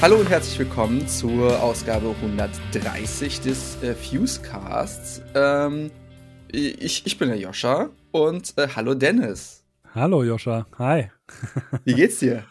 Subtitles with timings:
[0.00, 5.22] Hallo und herzlich willkommen zur Ausgabe 130 des äh, Fusecasts.
[5.34, 5.90] Ähm,
[6.52, 9.64] ich, ich bin der Joscha und äh, hallo Dennis.
[9.92, 11.10] Hallo Joscha, hi.
[11.84, 12.44] Wie geht's dir?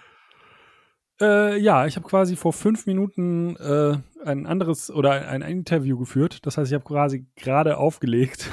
[1.22, 5.98] Äh, ja, ich habe quasi vor fünf Minuten äh, ein anderes oder ein, ein, Interview
[5.98, 6.46] geführt.
[6.46, 8.50] Das heißt, ich habe quasi gerade aufgelegt,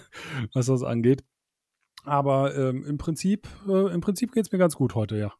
[0.54, 1.22] was das angeht.
[2.02, 5.34] Aber ähm, im Prinzip, äh, im Prinzip geht es mir ganz gut heute, ja.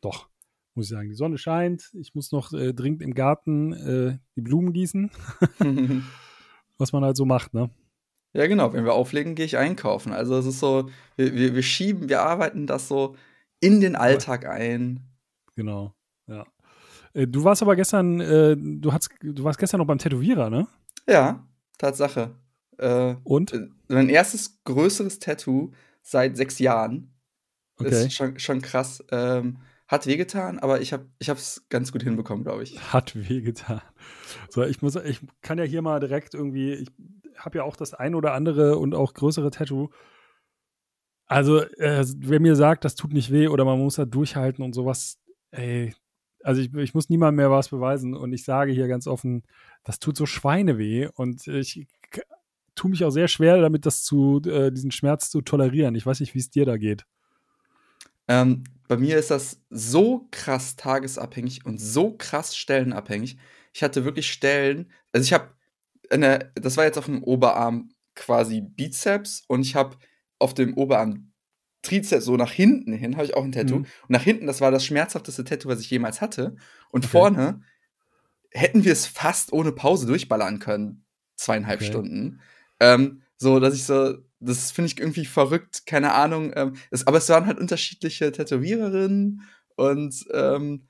[0.00, 0.30] Doch,
[0.78, 1.08] muss ich sagen.
[1.08, 1.90] Die Sonne scheint.
[1.94, 5.10] Ich muss noch äh, dringend im Garten äh, die Blumen gießen.
[6.78, 7.68] was man halt so macht, ne?
[8.32, 8.72] Ja, genau.
[8.72, 10.12] Wenn wir auflegen, gehe ich einkaufen.
[10.12, 13.16] Also es ist so, wir, wir, wir schieben, wir arbeiten das so
[13.58, 15.00] in den Alltag ein.
[15.56, 15.94] Genau.
[16.28, 16.46] Ja.
[17.12, 20.68] Äh, du warst aber gestern, äh, du, hast, du warst gestern noch beim Tätowierer, ne?
[21.08, 21.44] Ja,
[21.78, 22.36] Tatsache.
[22.76, 23.52] Äh, Und?
[23.52, 27.12] Äh, mein erstes größeres Tattoo seit sechs Jahren.
[27.78, 28.06] Okay.
[28.06, 29.04] Ist schon, schon krass.
[29.10, 29.58] Ähm,
[29.88, 32.78] hat wehgetan, aber ich habe es ganz gut hinbekommen, glaube ich.
[32.92, 33.80] Hat wehgetan.
[34.50, 36.90] So, ich muss, ich kann ja hier mal direkt irgendwie, ich
[37.36, 39.88] habe ja auch das ein oder andere und auch größere Tattoo.
[41.26, 44.74] Also, äh, wer mir sagt, das tut nicht weh oder man muss da durchhalten und
[44.74, 45.18] sowas,
[45.50, 45.94] ey,
[46.42, 49.42] also ich, ich muss niemandem mehr was beweisen und ich sage hier ganz offen,
[49.84, 51.86] das tut so Schweineweh und ich
[52.74, 55.94] tue mich auch sehr schwer damit, das zu, äh, diesen Schmerz zu tolerieren.
[55.94, 57.04] Ich weiß nicht, wie es dir da geht.
[58.28, 63.38] Ähm, bei mir ist das so krass tagesabhängig und so krass stellenabhängig.
[63.74, 65.50] Ich hatte wirklich Stellen, also ich habe,
[66.54, 69.96] das war jetzt auf dem Oberarm quasi Bizeps und ich habe
[70.38, 71.32] auf dem Oberarm
[71.82, 73.76] Trizeps so nach hinten hin, habe ich auch ein Tattoo.
[73.76, 73.82] Mhm.
[73.82, 76.56] Und nach hinten, das war das schmerzhafteste Tattoo, was ich jemals hatte.
[76.90, 77.12] Und okay.
[77.12, 77.62] vorne
[78.50, 81.04] hätten wir es fast ohne Pause durchballern können.
[81.36, 81.90] Zweieinhalb okay.
[81.90, 82.40] Stunden.
[82.80, 86.52] Ähm, so, dass ich so, das finde ich irgendwie verrückt, keine Ahnung.
[86.54, 89.42] Ähm, es, aber es waren halt unterschiedliche Tätowiererinnen
[89.76, 90.88] und ähm,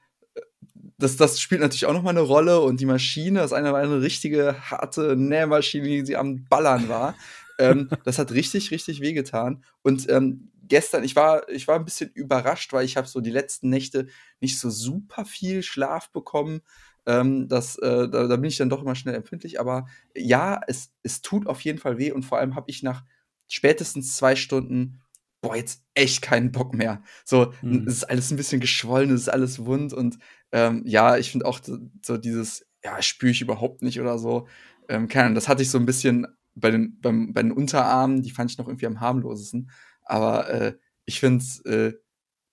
[0.99, 4.03] das, das spielt natürlich auch nochmal eine Rolle und die Maschine, das eine war eine
[4.03, 7.15] richtige harte Nähmaschine, die sie am Ballern war.
[7.59, 9.65] ähm, das hat richtig, richtig wehgetan.
[9.83, 13.31] Und ähm, gestern, ich war, ich war ein bisschen überrascht, weil ich habe so die
[13.31, 14.09] letzten Nächte
[14.41, 16.63] nicht so super viel Schlaf bekommen.
[17.07, 19.61] Ähm, das, äh, da, da, bin ich dann doch immer schnell empfindlich.
[19.61, 23.05] Aber ja, es, es tut auf jeden Fall weh und vor allem habe ich nach
[23.49, 25.01] spätestens zwei Stunden,
[25.41, 27.03] boah, jetzt echt keinen Bock mehr.
[27.25, 27.85] So, mhm.
[27.87, 30.19] es ist alles ein bisschen geschwollen, es ist alles wund und
[30.53, 31.61] ähm, ja, ich finde auch
[32.03, 34.49] so, dieses, ja, spüre ich überhaupt nicht oder so.
[34.89, 38.23] Ähm, keine Ahnung, das hatte ich so ein bisschen bei den, beim, bei den Unterarmen,
[38.23, 39.71] die fand ich noch irgendwie am harmlosesten.
[40.03, 41.95] Aber äh, ich finde es äh,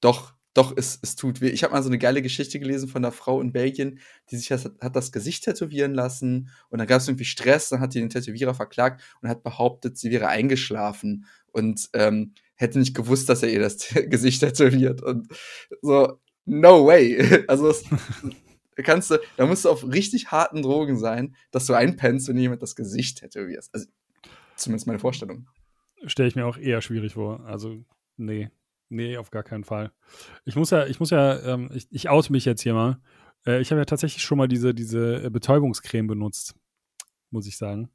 [0.02, 1.50] doch, doch, es, es tut weh.
[1.50, 4.00] Ich habe mal so eine geile Geschichte gelesen von einer Frau in Belgien,
[4.32, 7.82] die sich das, hat das Gesicht tätowieren lassen und dann gab es irgendwie Stress, dann
[7.82, 12.96] hat die den Tätowierer verklagt und hat behauptet, sie wäre eingeschlafen und ähm, hätte nicht
[12.96, 13.78] gewusst, dass er ihr das
[14.08, 15.04] Gesicht tätowiert.
[15.04, 15.28] Und
[15.82, 17.44] so, no way.
[17.48, 17.84] Also das,
[18.78, 22.62] kannst du, da musst du auf richtig harten Drogen sein, dass du einpennst und jemand
[22.62, 23.74] das Gesicht tätowierst.
[23.74, 23.88] Also
[24.56, 25.48] zumindest meine Vorstellung
[26.06, 27.46] stelle ich mir auch eher schwierig vor.
[27.46, 27.84] Also,
[28.18, 28.50] nee.
[28.90, 29.92] Nee, auf gar keinen Fall.
[30.46, 33.00] Ich muss ja, ich muss ja, ähm, ich, ich oute mich jetzt hier mal.
[33.46, 36.56] Äh, ich habe ja tatsächlich schon mal diese, diese äh, Betäubungscreme benutzt,
[37.32, 37.90] muss ich sagen.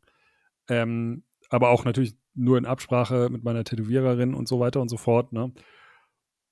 [0.68, 4.96] Ähm, aber auch natürlich nur in Absprache mit meiner Tätowiererin und so weiter und so
[4.96, 5.32] fort.
[5.32, 5.52] Ne?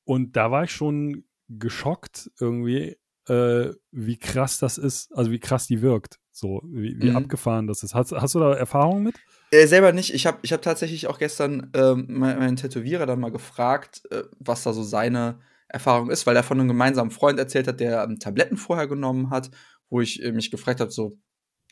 [0.05, 5.67] Und da war ich schon geschockt irgendwie, äh, wie krass das ist, also wie krass
[5.67, 6.19] die wirkt.
[6.33, 7.17] So, wie, wie mhm.
[7.17, 7.95] abgefahren das ist.
[7.95, 9.17] Hast, hast du da Erfahrungen mit?
[9.51, 10.15] Äh, selber nicht.
[10.15, 14.63] Ich habe ich hab tatsächlich auch gestern ähm, meinen Tätowierer dann mal gefragt, äh, was
[14.63, 18.19] da so seine Erfahrung ist, weil er von einem gemeinsamen Freund erzählt hat, der ähm,
[18.19, 19.51] Tabletten vorher genommen hat,
[19.91, 21.19] wo ich äh, mich gefragt habe, so,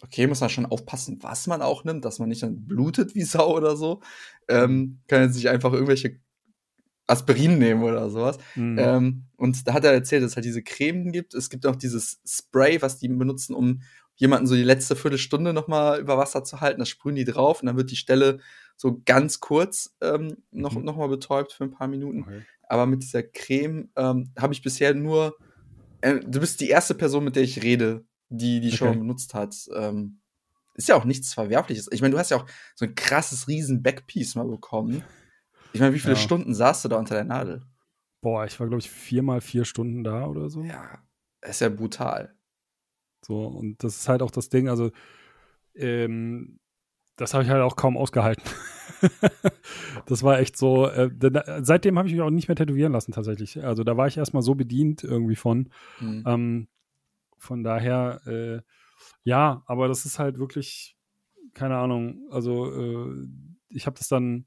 [0.03, 3.23] okay, muss man schon aufpassen, was man auch nimmt, dass man nicht dann blutet wie
[3.23, 4.01] Sau oder so.
[4.49, 6.21] Ähm, kann jetzt nicht einfach irgendwelche
[7.07, 8.39] Aspirin nehmen oder sowas.
[8.55, 8.79] Mhm.
[8.79, 11.35] Ähm, und da hat er erzählt, dass es halt diese Cremen gibt.
[11.35, 13.83] Es gibt auch dieses Spray, was die benutzen, um,
[14.17, 16.81] jemanden so die letzte Viertelstunde noch mal über Wasser zu halten.
[16.81, 18.41] Das sprühen die drauf und dann wird die Stelle
[18.77, 20.85] so ganz kurz ähm, noch, mhm.
[20.85, 22.23] noch mal betäubt für ein paar Minuten.
[22.23, 22.43] Okay.
[22.69, 25.37] Aber mit dieser Creme ähm, habe ich bisher nur.
[26.01, 28.77] Äh, du bist die erste Person, mit der ich rede, die die okay.
[28.77, 29.55] schon benutzt hat.
[29.75, 30.21] Ähm,
[30.75, 31.89] ist ja auch nichts Verwerfliches.
[31.91, 35.03] Ich meine, du hast ja auch so ein krasses riesen Backpiece mal bekommen.
[35.73, 36.21] Ich meine, wie viele ja.
[36.21, 37.63] Stunden saßt du da unter der Nadel?
[38.21, 40.63] Boah, ich war, glaube ich, viermal vier Stunden da oder so.
[40.63, 40.99] Ja,
[41.43, 42.36] ist ja brutal.
[43.27, 44.93] So, und das ist halt auch das Ding, also
[45.75, 46.61] ähm,
[47.17, 48.45] das habe ich halt auch kaum ausgehalten.
[50.07, 50.87] das war echt so.
[50.87, 51.11] Äh,
[51.63, 53.65] seitdem habe ich mich auch nicht mehr tätowieren lassen, tatsächlich.
[53.65, 55.71] Also da war ich erstmal so bedient irgendwie von.
[55.99, 56.23] Mhm.
[56.25, 56.69] Ähm,
[57.37, 58.61] von daher, äh,
[59.25, 60.97] ja, aber das ist halt wirklich,
[61.53, 63.27] keine Ahnung, also äh,
[63.71, 64.47] ich habe das dann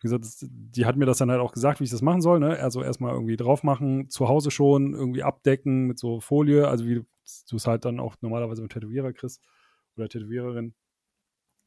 [0.00, 2.38] wie gesagt, die hat mir das dann halt auch gesagt, wie ich das machen soll.
[2.38, 2.58] Ne?
[2.58, 7.04] Also erstmal irgendwie drauf machen, zu Hause schon irgendwie abdecken mit so Folie, also wie
[7.50, 9.42] du es halt dann auch normalerweise mit Tätowierer kriegst
[9.96, 10.74] oder Tätowiererin.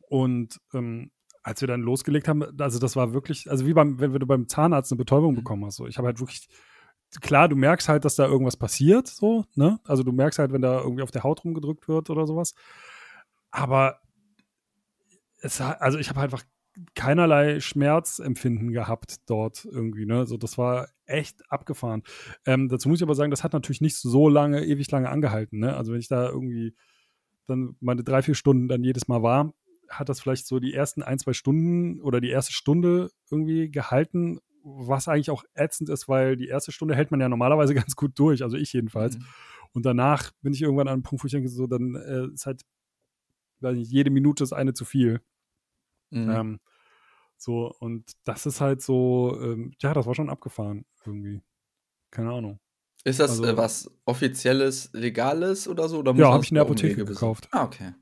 [0.07, 1.11] Und ähm,
[1.43, 4.47] als wir dann losgelegt haben, also das war wirklich, also wie beim, wenn du beim
[4.47, 5.37] Zahnarzt eine Betäubung mhm.
[5.37, 5.77] bekommen hast.
[5.77, 5.87] So.
[5.87, 6.47] Ich habe halt wirklich,
[7.19, 9.79] klar, du merkst halt, dass da irgendwas passiert, so, ne?
[9.83, 12.53] Also du merkst halt, wenn da irgendwie auf der Haut rumgedrückt wird oder sowas.
[13.49, 13.99] Aber
[15.41, 16.43] es, also ich habe einfach
[16.95, 20.05] keinerlei Schmerzempfinden gehabt dort irgendwie.
[20.05, 20.19] Ne?
[20.19, 22.03] Also das war echt abgefahren.
[22.45, 25.59] Ähm, dazu muss ich aber sagen, das hat natürlich nicht so lange, ewig lange angehalten.
[25.59, 25.75] Ne?
[25.75, 26.75] Also wenn ich da irgendwie
[27.47, 29.53] dann meine drei, vier Stunden dann jedes Mal war,
[29.89, 34.39] hat das vielleicht so die ersten ein, zwei Stunden oder die erste Stunde irgendwie gehalten,
[34.63, 38.17] was eigentlich auch ätzend ist, weil die erste Stunde hält man ja normalerweise ganz gut
[38.17, 39.17] durch, also ich jedenfalls.
[39.17, 39.25] Mhm.
[39.73, 42.45] Und danach bin ich irgendwann an einem Punkt, wo ich denke, so, dann äh, ist
[42.45, 42.61] halt,
[43.61, 45.21] weiß nicht, jede Minute ist eine zu viel.
[46.11, 46.29] Mhm.
[46.29, 46.59] Ähm,
[47.37, 51.41] so, und das ist halt so, ähm, ja, das war schon abgefahren irgendwie.
[52.11, 52.59] Keine Ahnung.
[53.03, 55.99] Ist das also, äh, was offizielles, legales oder so?
[55.99, 57.47] Oder ja, habe ich in der Apotheke gekauft.
[57.51, 57.93] Ah, okay.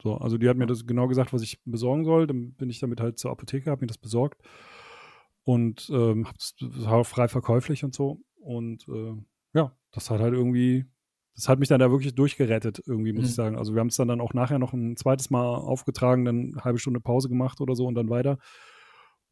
[0.00, 2.26] So, also die hat mir das genau gesagt, was ich besorgen soll.
[2.26, 4.42] Dann bin ich damit halt zur Apotheke, habe mir das besorgt
[5.44, 8.20] und ähm, das war frei verkäuflich und so.
[8.36, 9.14] Und äh,
[9.54, 10.86] ja, das hat halt irgendwie
[11.34, 13.28] das hat mich dann da wirklich durchgerettet, irgendwie, muss mhm.
[13.28, 13.56] ich sagen.
[13.56, 16.64] Also wir haben es dann, dann auch nachher noch ein zweites Mal aufgetragen, dann eine
[16.64, 18.38] halbe Stunde Pause gemacht oder so und dann weiter.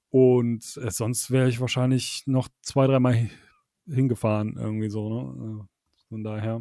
[0.09, 3.31] Und äh, sonst wäre ich wahrscheinlich noch zwei, dreimal
[3.87, 5.63] hingefahren, irgendwie so, ne?
[5.63, 5.67] Äh,
[6.09, 6.61] von daher.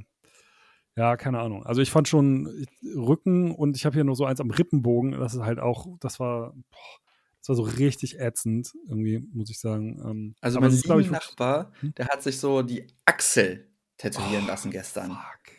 [0.96, 1.66] Ja, keine Ahnung.
[1.66, 2.66] Also ich fand schon
[2.96, 5.14] Rücken und ich habe hier noch so eins am Rippenbogen.
[5.14, 7.00] Das ist halt auch, das war, boah,
[7.40, 10.02] das war so richtig ätzend, irgendwie, muss ich sagen.
[10.06, 11.96] Ähm, also mein Nachbar, hm?
[11.96, 13.69] der hat sich so die Achsel
[14.00, 15.12] tätowieren oh, lassen gestern.
[15.12, 15.56] Fuck.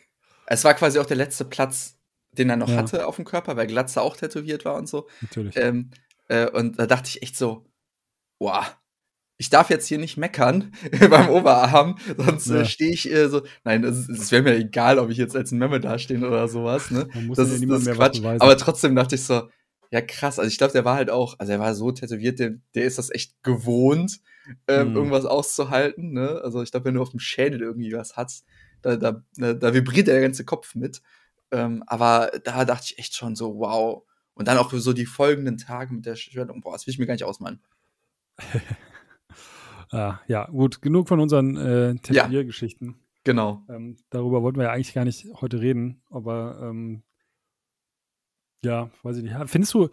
[0.47, 1.97] Es war quasi auch der letzte Platz,
[2.33, 2.75] den er noch ja.
[2.75, 5.07] hatte auf dem Körper, weil Glatze auch tätowiert war und so.
[5.21, 5.55] Natürlich.
[5.55, 5.91] Ähm,
[6.27, 7.65] äh, und da dachte ich echt so,
[8.39, 8.75] wow,
[9.37, 10.71] ich darf jetzt hier nicht meckern
[11.09, 12.61] beim Oberarm, sonst äh, ja.
[12.61, 13.43] äh, stehe ich äh, so.
[13.63, 16.91] Nein, es wäre mir egal, ob ich jetzt als ein Memme dastehe oder sowas.
[16.91, 17.07] Ne?
[17.13, 18.21] Man muss das, ja ist, das ist Quatsch.
[18.23, 19.49] Aber trotzdem dachte ich so,
[19.91, 20.39] ja krass.
[20.39, 22.97] Also ich glaube, der war halt auch, also er war so tätowiert, der, der ist
[22.97, 24.19] das echt gewohnt,
[24.67, 24.95] ähm, mhm.
[24.95, 26.11] irgendwas auszuhalten.
[26.13, 26.41] Ne?
[26.43, 28.45] Also ich glaube, wenn du auf dem Schädel irgendwie was hast,
[28.81, 31.01] da, da, da vibriert der ganze Kopf mit.
[31.51, 34.03] Ähm, aber da dachte ich echt schon so, wow.
[34.33, 37.05] Und dann auch so die folgenden Tage mit der Schwellung, boah, das will ich mir
[37.05, 37.61] gar nicht ausmalen.
[39.91, 42.87] ah, ja, gut, genug von unseren äh, Tätowiergeschichten.
[42.87, 43.65] Ja, genau.
[43.69, 47.03] Ähm, darüber wollten wir ja eigentlich gar nicht heute reden, aber ähm,
[48.63, 49.35] ja, weiß ich nicht.
[49.47, 49.89] Findest du,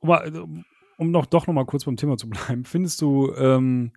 [0.00, 0.64] um,
[0.98, 3.92] um noch doch noch mal kurz beim Thema zu bleiben, findest du ähm,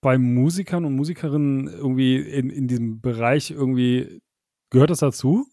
[0.00, 4.20] bei Musikern und Musikerinnen irgendwie in, in diesem Bereich irgendwie,
[4.70, 5.46] gehört das dazu?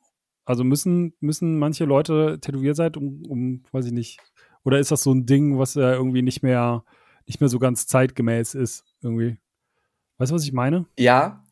[0.46, 4.20] Also müssen, müssen manche Leute tätowiert sein, um, um, weiß ich nicht,
[4.64, 6.84] oder ist das so ein Ding, was ja irgendwie nicht mehr,
[7.26, 9.38] nicht mehr so ganz zeitgemäß ist, irgendwie?
[10.18, 10.86] Weißt du, was ich meine?
[10.98, 11.44] Ja,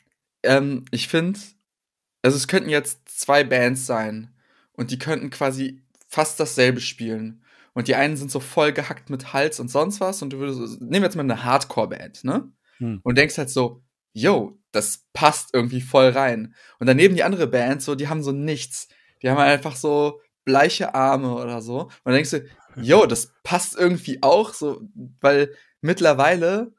[0.44, 1.39] ähm, ich finde,
[2.22, 4.34] also es könnten jetzt zwei Bands sein
[4.74, 7.42] und die könnten quasi fast dasselbe spielen.
[7.74, 10.22] Und die einen sind so voll gehackt mit Hals und sonst was.
[10.22, 12.51] Und du würdest, nehmen wir jetzt mal eine Hardcore-Band, ne?
[12.78, 13.00] Hm.
[13.04, 13.82] Und denkst halt so,
[14.13, 16.54] yo, das passt irgendwie voll rein.
[16.80, 18.90] Und daneben die andere Band, so, die haben so nichts.
[19.22, 21.84] Die haben einfach so bleiche Arme oder so.
[21.84, 24.82] Und dann denkst du, yo, das passt irgendwie auch so,
[25.20, 26.74] weil mittlerweile,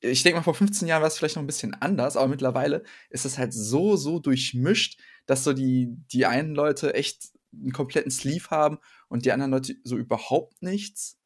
[0.00, 2.82] ich denke mal, vor 15 Jahren war es vielleicht noch ein bisschen anders, aber mittlerweile
[3.10, 8.10] ist es halt so, so durchmischt, dass so die, die einen Leute echt einen kompletten
[8.10, 11.18] Sleeve haben und die anderen Leute so überhaupt nichts.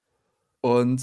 [0.60, 1.02] Und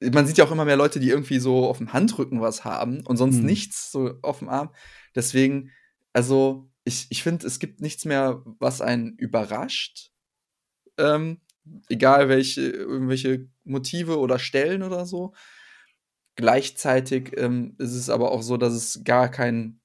[0.00, 3.04] man sieht ja auch immer mehr Leute, die irgendwie so auf dem Handrücken was haben
[3.06, 3.46] und sonst hm.
[3.46, 4.74] nichts so auf dem Arm.
[5.14, 5.70] Deswegen,
[6.12, 10.12] also ich, ich finde, es gibt nichts mehr, was einen überrascht.
[10.98, 11.40] Ähm,
[11.88, 15.34] egal welche, irgendwelche Motive oder Stellen oder so.
[16.36, 19.80] Gleichzeitig ähm, ist es aber auch so, dass es gar kein,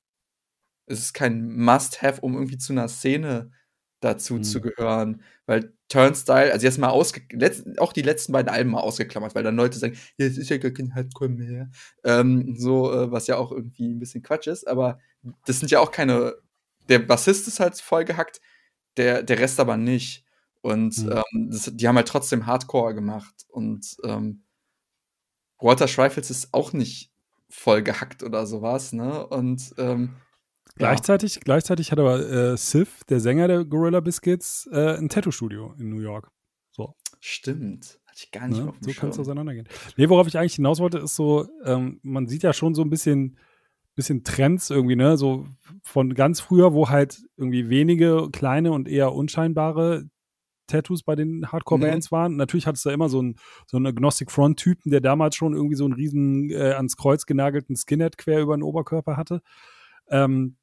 [0.86, 3.52] es ist kein Must-Have, um irgendwie zu einer Szene
[4.02, 4.44] dazu mhm.
[4.44, 5.22] zu gehören.
[5.46, 7.22] Weil Turnstyle, also jetzt mal ausge
[7.78, 10.58] auch die letzten beiden Alben mal ausgeklammert, weil dann Leute sagen, ja, es ist ja
[10.58, 11.70] gar kein Hardcore mehr.
[12.04, 15.00] Ähm, so, äh, was ja auch irgendwie ein bisschen Quatsch ist, aber
[15.46, 16.36] das sind ja auch keine.
[16.90, 18.42] Der Bassist ist halt voll gehackt,
[18.98, 20.26] der, der Rest aber nicht.
[20.62, 21.12] Und mhm.
[21.12, 23.46] ähm, das, die haben halt trotzdem Hardcore gemacht.
[23.50, 24.44] Und ähm,
[25.60, 27.12] Walter Schreifels ist auch nicht
[27.50, 29.26] voll gehackt oder sowas, ne?
[29.28, 30.16] Und ähm,
[30.76, 31.42] Gleichzeitig, ja.
[31.44, 36.02] gleichzeitig hat aber äh, Sif, der Sänger der Gorilla Biscuits, äh, ein Tattoo-Studio in New
[36.02, 36.32] York.
[36.72, 36.96] So.
[37.20, 38.00] Stimmt.
[38.06, 38.70] Hatte ich gar nicht ne?
[38.70, 39.68] auf dem So kann es auseinandergehen.
[39.98, 42.90] Nee, worauf ich eigentlich hinaus wollte, ist so, ähm, man sieht ja schon so ein
[42.90, 43.38] bisschen,
[43.96, 45.18] bisschen Trends irgendwie, ne?
[45.18, 45.46] So
[45.84, 50.10] von ganz früher, wo halt irgendwie wenige kleine und eher unscheinbare
[50.68, 52.16] Tattoos bei den Hardcore-Bands mhm.
[52.16, 52.36] waren.
[52.38, 53.36] Natürlich hat es da immer so einen,
[53.68, 58.18] so einen Agnostic-Front-Typen, der damals schon irgendwie so einen riesen äh, ans Kreuz genagelten Skinhead
[58.18, 59.42] quer über den Oberkörper hatte.
[60.10, 60.58] Ähm,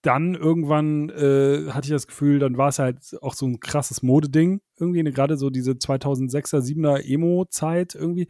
[0.00, 4.02] dann irgendwann äh, hatte ich das Gefühl, dann war es halt auch so ein krasses
[4.02, 8.28] Modeding irgendwie, ne, gerade so diese 2006er, 7er Emo-Zeit irgendwie,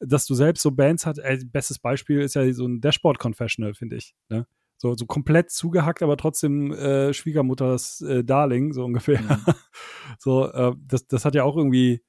[0.00, 3.74] dass du selbst so Bands hat, äh, bestes Beispiel ist ja so ein Dashboard Confessional,
[3.74, 4.46] finde ich, ne?
[4.78, 9.22] So, so komplett zugehackt, aber trotzdem äh, Schwiegermutters äh, Darling, so ungefähr.
[9.22, 9.54] Mhm.
[10.18, 12.02] so, äh, das, das hat ja auch irgendwie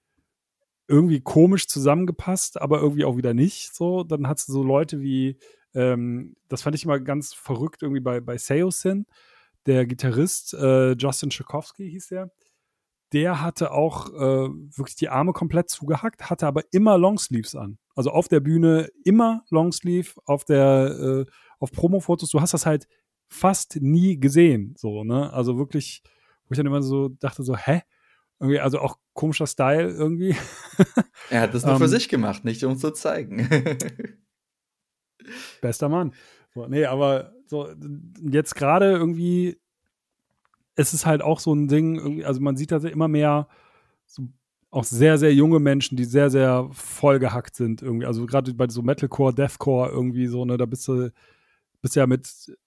[0.90, 3.74] irgendwie komisch zusammengepasst, aber irgendwie auch wieder nicht.
[3.74, 5.38] So, dann hat es so Leute wie
[5.74, 9.06] ähm, das fand ich immer ganz verrückt irgendwie bei, bei Seosin.
[9.66, 12.32] Der Gitarrist äh, Justin Tchaikovsky hieß der.
[13.14, 17.78] Der hatte auch äh, wirklich die Arme komplett zugehackt, hatte aber immer Longsleeves an.
[17.96, 22.30] Also auf der Bühne immer Longsleeve, auf der äh, auf Promo-Fotos.
[22.30, 22.88] Du hast das halt
[23.28, 25.32] fast nie gesehen, so ne?
[25.34, 26.02] Also wirklich,
[26.46, 27.82] wo ich dann immer so dachte so, hä?
[28.40, 30.36] Irgendwie, also auch komischer Style irgendwie.
[31.30, 33.50] Er hat das nur um, für ähm, sich gemacht, nicht um zu zeigen.
[35.62, 36.14] Bester Mann.
[36.54, 37.70] So, nee, aber so,
[38.22, 39.58] jetzt gerade irgendwie
[40.76, 43.48] ist es halt auch so ein Ding, also man sieht da immer mehr
[44.06, 44.28] so
[44.70, 48.06] auch sehr, sehr junge Menschen, die sehr, sehr vollgehackt sind irgendwie.
[48.06, 51.12] Also gerade bei so Metalcore, Deathcore irgendwie so, ne, da bist du,
[51.82, 52.58] bist ja mit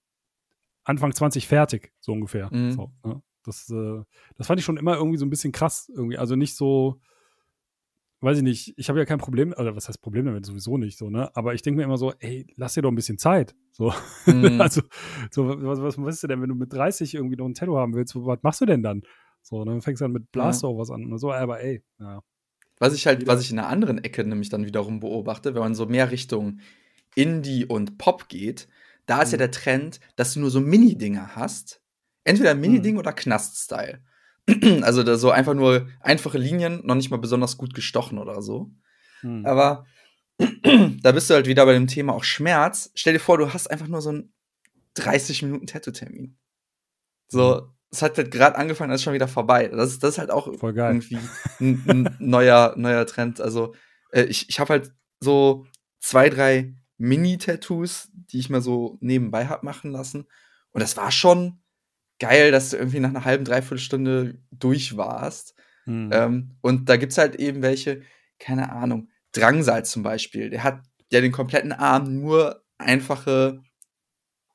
[0.83, 2.49] Anfang 20 fertig, so ungefähr.
[2.51, 2.71] Mhm.
[2.71, 3.21] So, ne?
[3.45, 4.03] das, äh,
[4.35, 6.17] das fand ich schon immer irgendwie so ein bisschen krass irgendwie.
[6.17, 6.99] Also nicht so,
[8.21, 10.97] weiß ich nicht, ich habe ja kein Problem, oder was heißt Problem damit sowieso nicht
[10.97, 11.35] so, ne?
[11.35, 13.55] Aber ich denke mir immer so, ey, lass dir doch ein bisschen Zeit.
[13.71, 13.93] So.
[14.27, 14.61] Mhm.
[14.61, 14.81] also,
[15.31, 17.93] so, was, was weißt du denn, wenn du mit 30 irgendwie noch ein Tattoo haben
[17.93, 19.01] willst, was machst du denn dann?
[19.41, 20.77] So, dann fängst du dann mit Blaster ja.
[20.77, 22.21] was an oder so, aber ey, ja.
[22.77, 25.75] Was ich halt, was ich in einer anderen Ecke nämlich dann wiederum beobachte, wenn man
[25.75, 26.59] so mehr Richtung
[27.15, 28.67] Indie und Pop geht,
[29.05, 29.33] da ist mhm.
[29.33, 31.81] ja der Trend, dass du nur so Mini-Dinger hast.
[32.23, 32.99] Entweder Mini-Ding mhm.
[32.99, 34.01] oder Knast-Style.
[34.81, 38.71] also da so einfach nur einfache Linien, noch nicht mal besonders gut gestochen oder so.
[39.21, 39.45] Hm.
[39.45, 39.85] Aber
[41.01, 42.91] da bist du halt wieder bei dem Thema auch Schmerz.
[42.95, 44.33] Stell dir vor, du hast einfach nur so einen
[44.95, 46.37] 30 Minuten Tattoo-Termin.
[47.27, 47.67] So, hm.
[47.91, 49.67] es hat halt gerade angefangen, ist schon wieder vorbei.
[49.67, 51.19] Das, das ist halt auch irgendwie
[51.59, 53.39] ein, ein, neuer, neuer Trend.
[53.39, 53.73] Also,
[54.11, 55.65] äh, ich, ich habe halt so
[55.99, 60.27] zwei, drei Mini-Tattoos, die ich mir so nebenbei hab machen lassen.
[60.71, 61.60] Und das war schon,
[62.21, 65.55] geil, dass du irgendwie nach einer halben, dreiviertel Stunde durch warst.
[65.85, 66.09] Mhm.
[66.13, 68.03] Ähm, und da gibt es halt eben welche,
[68.37, 73.63] keine Ahnung, Drangsal zum Beispiel, der hat ja den kompletten Arm nur einfache,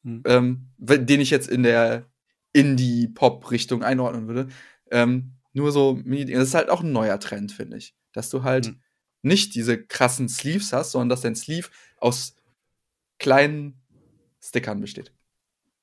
[0.04, 0.22] mhm.
[0.26, 2.06] ähm, den ich jetzt in der
[2.52, 4.48] Indie-Pop-Richtung einordnen würde.
[4.92, 7.96] Ähm, nur so Mini, das ist halt auch ein neuer Trend, finde ich.
[8.12, 8.80] Dass du halt mhm.
[9.22, 11.68] nicht diese krassen Sleeves hast, sondern dass dein Sleeve
[11.98, 12.36] aus
[13.18, 13.82] kleinen
[14.40, 15.12] Stickern besteht.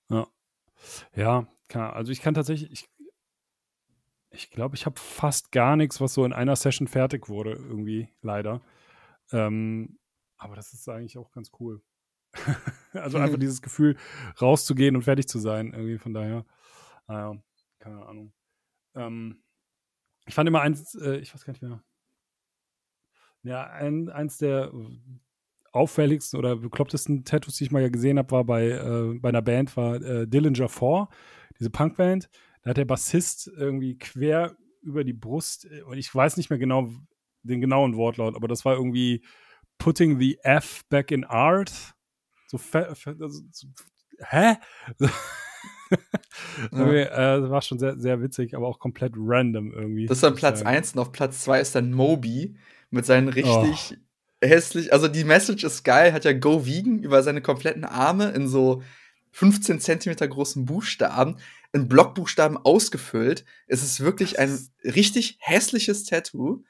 [0.10, 0.28] Ja.
[1.16, 1.94] Ja, klar.
[1.94, 2.90] Also ich kann tatsächlich, ich
[4.30, 8.10] ich glaube, ich habe fast gar nichts, was so in einer Session fertig wurde, irgendwie,
[8.22, 8.62] leider.
[9.32, 10.00] Ähm,
[10.38, 11.84] aber das ist eigentlich auch ganz cool.
[12.94, 13.96] also einfach dieses Gefühl,
[14.42, 16.46] rauszugehen und fertig zu sein, irgendwie, von daher.
[17.08, 17.36] Naja,
[17.78, 18.34] keine Ahnung.
[18.96, 19.44] Ähm,
[20.26, 21.84] ich fand immer eins, äh, ich weiß gar nicht mehr.
[23.44, 24.72] Ja, ein, eins der
[25.74, 29.76] auffälligsten oder beklopptesten Tattoos, die ich mal gesehen habe, war bei, äh, bei einer Band,
[29.76, 31.10] war äh, Dillinger 4
[31.60, 32.30] diese Punkband,
[32.62, 36.60] da hat der Bassist irgendwie quer über die Brust, äh, und ich weiß nicht mehr
[36.60, 36.90] genau
[37.42, 39.24] den genauen Wortlaut, aber das war irgendwie
[39.78, 41.94] Putting the F back in art.
[42.48, 43.68] So, also, so
[44.20, 44.56] hä?
[46.72, 46.88] ja.
[46.88, 50.06] äh, das war schon sehr, sehr witzig, aber auch komplett random irgendwie.
[50.06, 52.56] Das ist dann Platz 1 und auf Platz 2 ist dann Moby
[52.92, 54.04] mit seinen richtig oh.
[54.44, 58.48] Hässlich, also die Message ist geil, hat ja Go Vegan über seine kompletten Arme in
[58.48, 58.84] so
[59.32, 61.38] 15 Zentimeter großen Buchstaben,
[61.72, 63.46] in Blockbuchstaben ausgefüllt.
[63.68, 66.64] Es ist wirklich ein richtig hässliches Tattoo.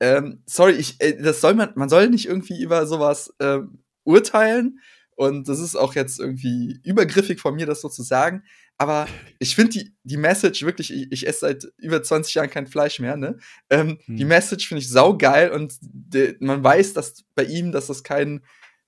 [0.00, 3.60] Ähm, sorry, ich, äh, das soll man, man soll nicht irgendwie über sowas äh,
[4.04, 4.80] urteilen.
[5.16, 8.42] Und das ist auch jetzt irgendwie übergriffig von mir, das so zu sagen.
[8.80, 9.06] Aber
[9.38, 12.98] ich finde die, die Message wirklich, ich, ich, esse seit über 20 Jahren kein Fleisch
[12.98, 13.38] mehr, ne?
[13.68, 14.16] Ähm, hm.
[14.16, 18.40] Die Message finde ich saugeil und de, man weiß, dass bei ihm, dass das kein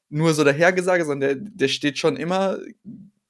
[0.08, 2.58] nur so dahergesage, sondern der, der steht schon immer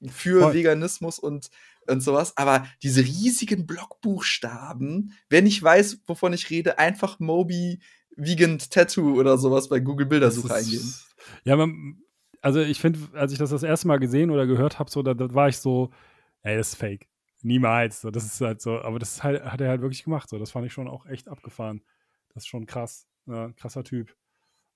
[0.09, 0.53] für Voll.
[0.53, 1.49] Veganismus und,
[1.87, 2.35] und sowas.
[2.37, 7.79] Aber diese riesigen Blockbuchstaben, wenn ich weiß, wovon ich rede, einfach Moby
[8.15, 10.93] Vegan Tattoo oder sowas bei Google Bildersuche eingeben.
[11.45, 11.97] Ja, man,
[12.41, 15.13] also ich finde, als ich das das erste Mal gesehen oder gehört habe, so, da,
[15.13, 15.89] da, war ich so,
[16.43, 17.07] ey, das ist fake.
[17.41, 18.01] Niemals.
[18.01, 20.29] So, das ist halt so, aber das halt, hat er halt wirklich gemacht.
[20.29, 21.81] So, das fand ich schon auch echt abgefahren.
[22.33, 23.07] Das ist schon krass.
[23.25, 24.15] Ja, krasser Typ.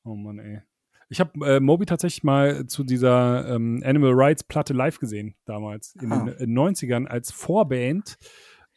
[0.03, 0.61] Oh Mann, ey.
[1.09, 5.95] Ich habe äh, Moby tatsächlich mal zu dieser ähm, Animal Rights Platte live gesehen, damals,
[6.01, 6.25] in ah.
[6.25, 8.17] den, in den 90ern, als Vorband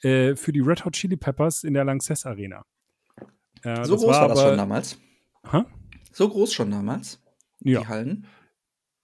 [0.03, 2.65] äh, für die Red Hot Chili Peppers in der Lanxess Arena.
[3.63, 4.99] Äh, so groß war, war das schon damals?
[5.51, 5.63] Hä?
[6.13, 7.21] So groß schon damals?
[7.61, 7.81] Ja.
[7.81, 8.27] Die Hallen?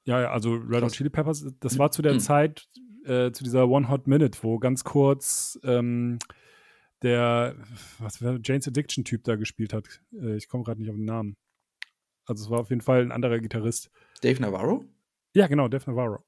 [0.04, 2.20] Ja, ja, also Red Hot Chili Peppers, das war zu der mhm.
[2.20, 2.68] Zeit,
[3.06, 6.18] äh, zu dieser One Hot Minute, wo ganz kurz ähm,
[7.02, 7.54] der,
[7.98, 9.86] was war Jane's Addiction-Typ da gespielt hat.
[10.12, 11.36] Äh, ich komme gerade nicht auf den Namen.
[12.26, 13.90] Also es war auf jeden Fall ein anderer Gitarrist.
[14.22, 14.84] Dave Navarro?
[15.34, 16.24] Ja, genau, Dave Navarro.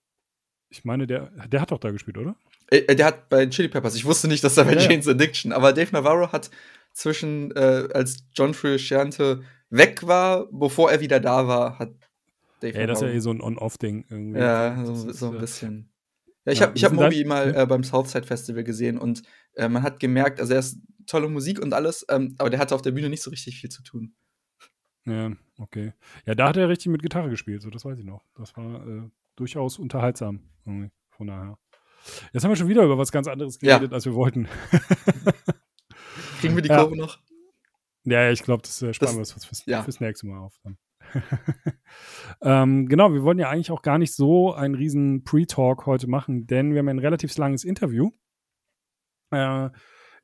[0.70, 2.36] Ich meine, der, der hat doch da gespielt, oder?
[2.70, 3.94] Äh, äh der hat bei Chili Peppers.
[3.94, 6.50] Ich wusste nicht, dass er bei ja, Jane's Addiction, aber Dave Navarro hat
[6.92, 11.94] zwischen, äh, als John Frusciante weg war, bevor er wieder da war, hat
[12.60, 14.40] Dave Ja, das ist ja eh so ein On-Off-Ding irgendwie.
[14.40, 15.90] Ja, so, so ein bisschen.
[16.48, 19.22] Ja, ich ja, habe ich hab Moby mal äh, beim Southside Festival gesehen und
[19.54, 22.74] äh, man hat gemerkt, also er ist tolle Musik und alles, ähm, aber der hatte
[22.74, 24.14] auf der Bühne nicht so richtig viel zu tun.
[25.04, 25.92] Ja, okay.
[26.24, 28.24] Ja, da hat er richtig mit Gitarre gespielt, so das weiß ich noch.
[28.34, 30.40] Das war äh, durchaus unterhaltsam.
[30.64, 31.58] Von daher.
[32.32, 33.94] Jetzt haben wir schon wieder über was ganz anderes geredet, ja.
[33.94, 34.48] als wir wollten.
[36.40, 37.18] Kriegen wir die Kurve noch?
[38.04, 39.82] Ja, ich glaube, das äh, sparen wir uns fürs, ja.
[39.82, 40.58] fürs nächste Mal auf.
[42.42, 46.46] ähm, genau, wir wollen ja eigentlich auch gar nicht so einen riesen Pre-Talk heute machen,
[46.46, 48.10] denn wir haben ein relativ langes Interview.
[49.30, 49.70] Äh,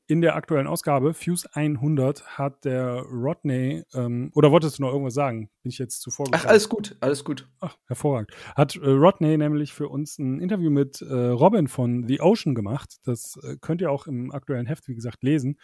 [0.06, 5.14] in der aktuellen Ausgabe, Fuse 100, hat der Rodney, ähm, oder wolltest du noch irgendwas
[5.14, 5.48] sagen?
[5.62, 7.48] Bin ich jetzt zuvor Ach, alles gut, alles gut.
[7.60, 8.30] Ach, hervorragend.
[8.54, 12.96] Hat äh, Rodney nämlich für uns ein Interview mit äh, Robin von The Ocean gemacht.
[13.04, 15.58] Das äh, könnt ihr auch im aktuellen Heft, wie gesagt, lesen.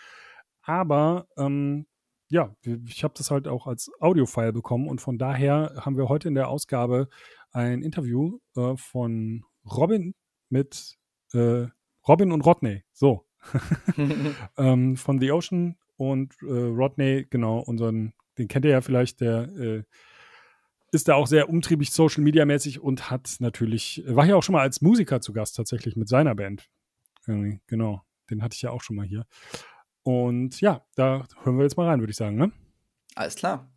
[0.62, 1.87] Aber ähm,
[2.31, 6.29] ja, ich habe das halt auch als Audiofile bekommen und von daher haben wir heute
[6.29, 7.09] in der Ausgabe
[7.51, 10.15] ein Interview äh, von Robin
[10.49, 10.97] mit
[11.33, 11.67] äh,
[12.07, 12.85] Robin und Rodney.
[12.93, 13.27] So.
[14.59, 19.49] ähm, von The Ocean und äh, Rodney, genau, unseren, den kennt ihr ja vielleicht, der
[19.57, 19.83] äh,
[20.93, 24.52] ist da auch sehr umtriebig Social Media mäßig und hat natürlich, war ja auch schon
[24.52, 26.69] mal als Musiker zu Gast tatsächlich mit seiner Band.
[27.26, 29.26] Irgendwie, genau, den hatte ich ja auch schon mal hier.
[30.13, 32.51] Und ja, da hören wir jetzt mal rein, würde ich sagen, ne?
[33.15, 33.71] Alles klar.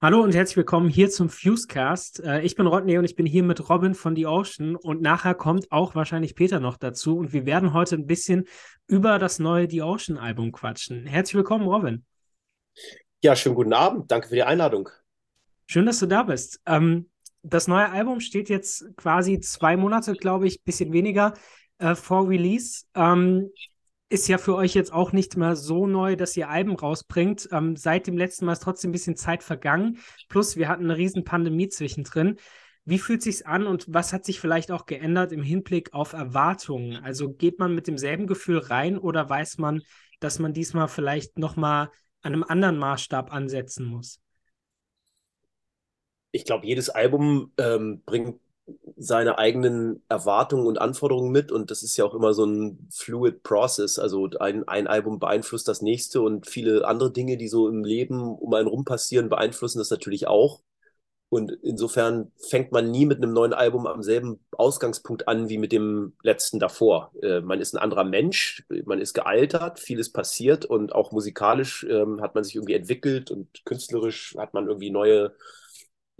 [0.00, 2.24] Hallo und herzlich willkommen hier zum Fusecast.
[2.24, 5.34] Äh, ich bin Rodney und ich bin hier mit Robin von The Ocean und nachher
[5.34, 8.46] kommt auch wahrscheinlich Peter noch dazu und wir werden heute ein bisschen
[8.86, 11.04] über das neue The Ocean Album quatschen.
[11.04, 12.06] Herzlich willkommen, Robin.
[13.22, 14.10] Ja, schönen guten Abend.
[14.10, 14.88] Danke für die Einladung.
[15.66, 16.62] Schön, dass du da bist.
[16.64, 17.10] Ähm,
[17.42, 21.34] das neue Album steht jetzt quasi zwei Monate, glaube ich, bisschen weniger
[21.78, 22.84] äh, vor Release.
[22.94, 23.50] Ähm,
[24.10, 27.48] ist ja für euch jetzt auch nicht mehr so neu, dass ihr Alben rausbringt.
[27.52, 29.98] Ähm, seit dem letzten Mal ist trotzdem ein bisschen Zeit vergangen.
[30.28, 32.36] Plus, wir hatten eine riesen Pandemie zwischendrin.
[32.84, 36.96] Wie fühlt sich's an und was hat sich vielleicht auch geändert im Hinblick auf Erwartungen?
[36.96, 39.82] Also geht man mit demselben Gefühl rein oder weiß man,
[40.18, 41.90] dass man diesmal vielleicht nochmal
[42.22, 44.20] an einem anderen Maßstab ansetzen muss?
[46.32, 48.40] Ich glaube, jedes Album ähm, bringt
[48.96, 53.42] seine eigenen Erwartungen und Anforderungen mit und das ist ja auch immer so ein fluid
[53.42, 53.98] process.
[53.98, 58.20] Also ein, ein Album beeinflusst das nächste und viele andere Dinge, die so im Leben
[58.36, 60.60] um einen rum passieren, beeinflussen das natürlich auch.
[61.30, 65.70] Und insofern fängt man nie mit einem neuen Album am selben Ausgangspunkt an wie mit
[65.70, 67.12] dem letzten davor.
[67.22, 72.20] Äh, man ist ein anderer Mensch, man ist gealtert, vieles passiert und auch musikalisch ähm,
[72.20, 75.32] hat man sich irgendwie entwickelt und künstlerisch hat man irgendwie neue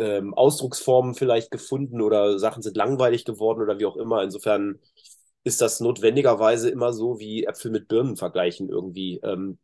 [0.00, 4.22] ähm, Ausdrucksformen vielleicht gefunden oder Sachen sind langweilig geworden oder wie auch immer.
[4.22, 4.80] Insofern
[5.42, 9.20] ist das notwendigerweise immer so wie Äpfel mit Birnen vergleichen irgendwie.
[9.22, 9.58] Ähm,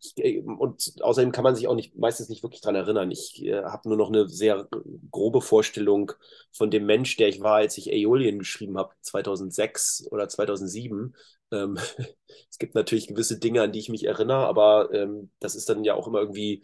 [0.59, 3.11] und außerdem kann man sich auch nicht meistens nicht wirklich dran erinnern.
[3.11, 4.69] Ich äh, habe nur noch eine sehr
[5.11, 6.13] grobe Vorstellung
[6.53, 11.15] von dem Mensch, der ich war, als ich Aeolien geschrieben habe, 2006 oder 2007.
[11.53, 11.79] Ähm,
[12.51, 15.85] es gibt natürlich gewisse Dinge, an die ich mich erinnere, aber ähm, das ist dann
[15.85, 16.63] ja auch immer irgendwie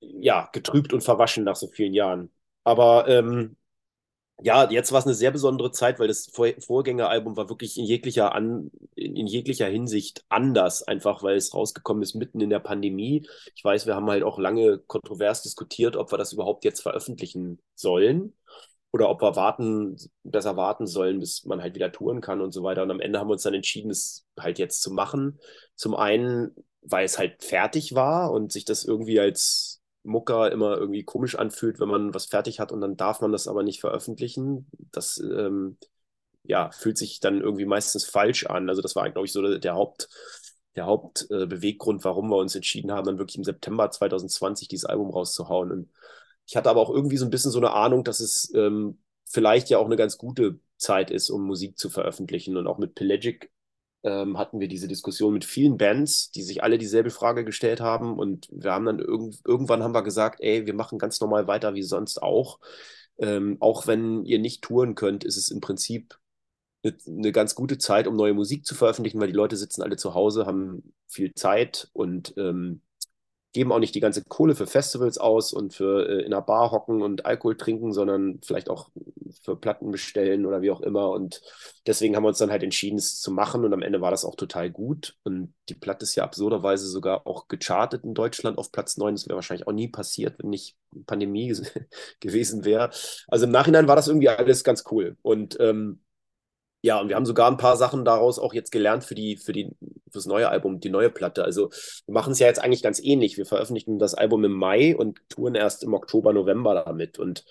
[0.00, 2.30] ja, getrübt und verwaschen nach so vielen Jahren.
[2.64, 3.56] Aber ähm,
[4.40, 7.84] ja, jetzt war es eine sehr besondere Zeit, weil das Vor Vorgängeralbum war wirklich in
[7.84, 12.60] jeglicher, An in, in, jeglicher Hinsicht anders, einfach weil es rausgekommen ist mitten in der
[12.60, 13.26] Pandemie.
[13.56, 17.60] Ich weiß, wir haben halt auch lange kontrovers diskutiert, ob wir das überhaupt jetzt veröffentlichen
[17.74, 18.34] sollen
[18.92, 22.62] oder ob wir warten, besser warten sollen, bis man halt wieder touren kann und so
[22.62, 22.82] weiter.
[22.84, 25.40] Und am Ende haben wir uns dann entschieden, es halt jetzt zu machen.
[25.74, 29.77] Zum einen, weil es halt fertig war und sich das irgendwie als
[30.08, 33.46] Mucker immer irgendwie komisch anfühlt, wenn man was fertig hat und dann darf man das
[33.46, 34.66] aber nicht veröffentlichen.
[34.90, 35.78] Das ähm,
[36.44, 38.68] ja, fühlt sich dann irgendwie meistens falsch an.
[38.68, 40.08] Also das war, glaube ich, so der, der Haupt,
[40.76, 45.10] der Hauptbeweggrund, äh, warum wir uns entschieden haben, dann wirklich im September 2020 dieses Album
[45.10, 45.70] rauszuhauen.
[45.70, 45.90] Und
[46.46, 49.68] ich hatte aber auch irgendwie so ein bisschen so eine Ahnung, dass es ähm, vielleicht
[49.68, 52.56] ja auch eine ganz gute Zeit ist, um Musik zu veröffentlichen.
[52.56, 53.50] Und auch mit Pelagic
[54.04, 58.18] ähm, hatten wir diese Diskussion mit vielen Bands, die sich alle dieselbe Frage gestellt haben.
[58.18, 61.74] Und wir haben dann irg irgendwann haben wir gesagt, ey, wir machen ganz normal weiter
[61.74, 62.60] wie sonst auch.
[63.18, 66.18] Ähm, auch wenn ihr nicht touren könnt, ist es im Prinzip
[66.84, 70.14] eine, ganz gute Zeit, um neue Musik zu veröffentlichen, weil die Leute sitzen alle zu
[70.14, 72.82] Hause, haben viel Zeit und ähm,
[73.58, 76.70] geben auch nicht die ganze Kohle für Festivals aus und für äh, in einer Bar
[76.70, 78.88] hocken und Alkohol trinken, sondern vielleicht auch
[79.42, 81.10] für Platten bestellen oder wie auch immer.
[81.10, 81.42] Und
[81.84, 83.64] deswegen haben wir uns dann halt entschieden, es zu machen.
[83.64, 85.16] Und am Ende war das auch total gut.
[85.24, 89.16] Und die Platte ist ja absurderweise sogar auch gechartet in Deutschland auf Platz 9.
[89.16, 91.52] Das wäre wahrscheinlich auch nie passiert, wenn nicht Pandemie
[92.20, 92.90] gewesen wäre.
[93.26, 95.16] Also im Nachhinein war das irgendwie alles ganz cool.
[95.22, 95.98] Und ähm,
[96.88, 99.52] ja, und wir haben sogar ein paar Sachen daraus auch jetzt gelernt für die, für
[99.52, 99.76] die,
[100.10, 101.44] fürs neue Album, die neue Platte.
[101.44, 101.68] Also
[102.06, 103.36] wir machen es ja jetzt eigentlich ganz ähnlich.
[103.36, 107.18] Wir veröffentlichen das Album im Mai und touren erst im Oktober, November damit.
[107.18, 107.44] Und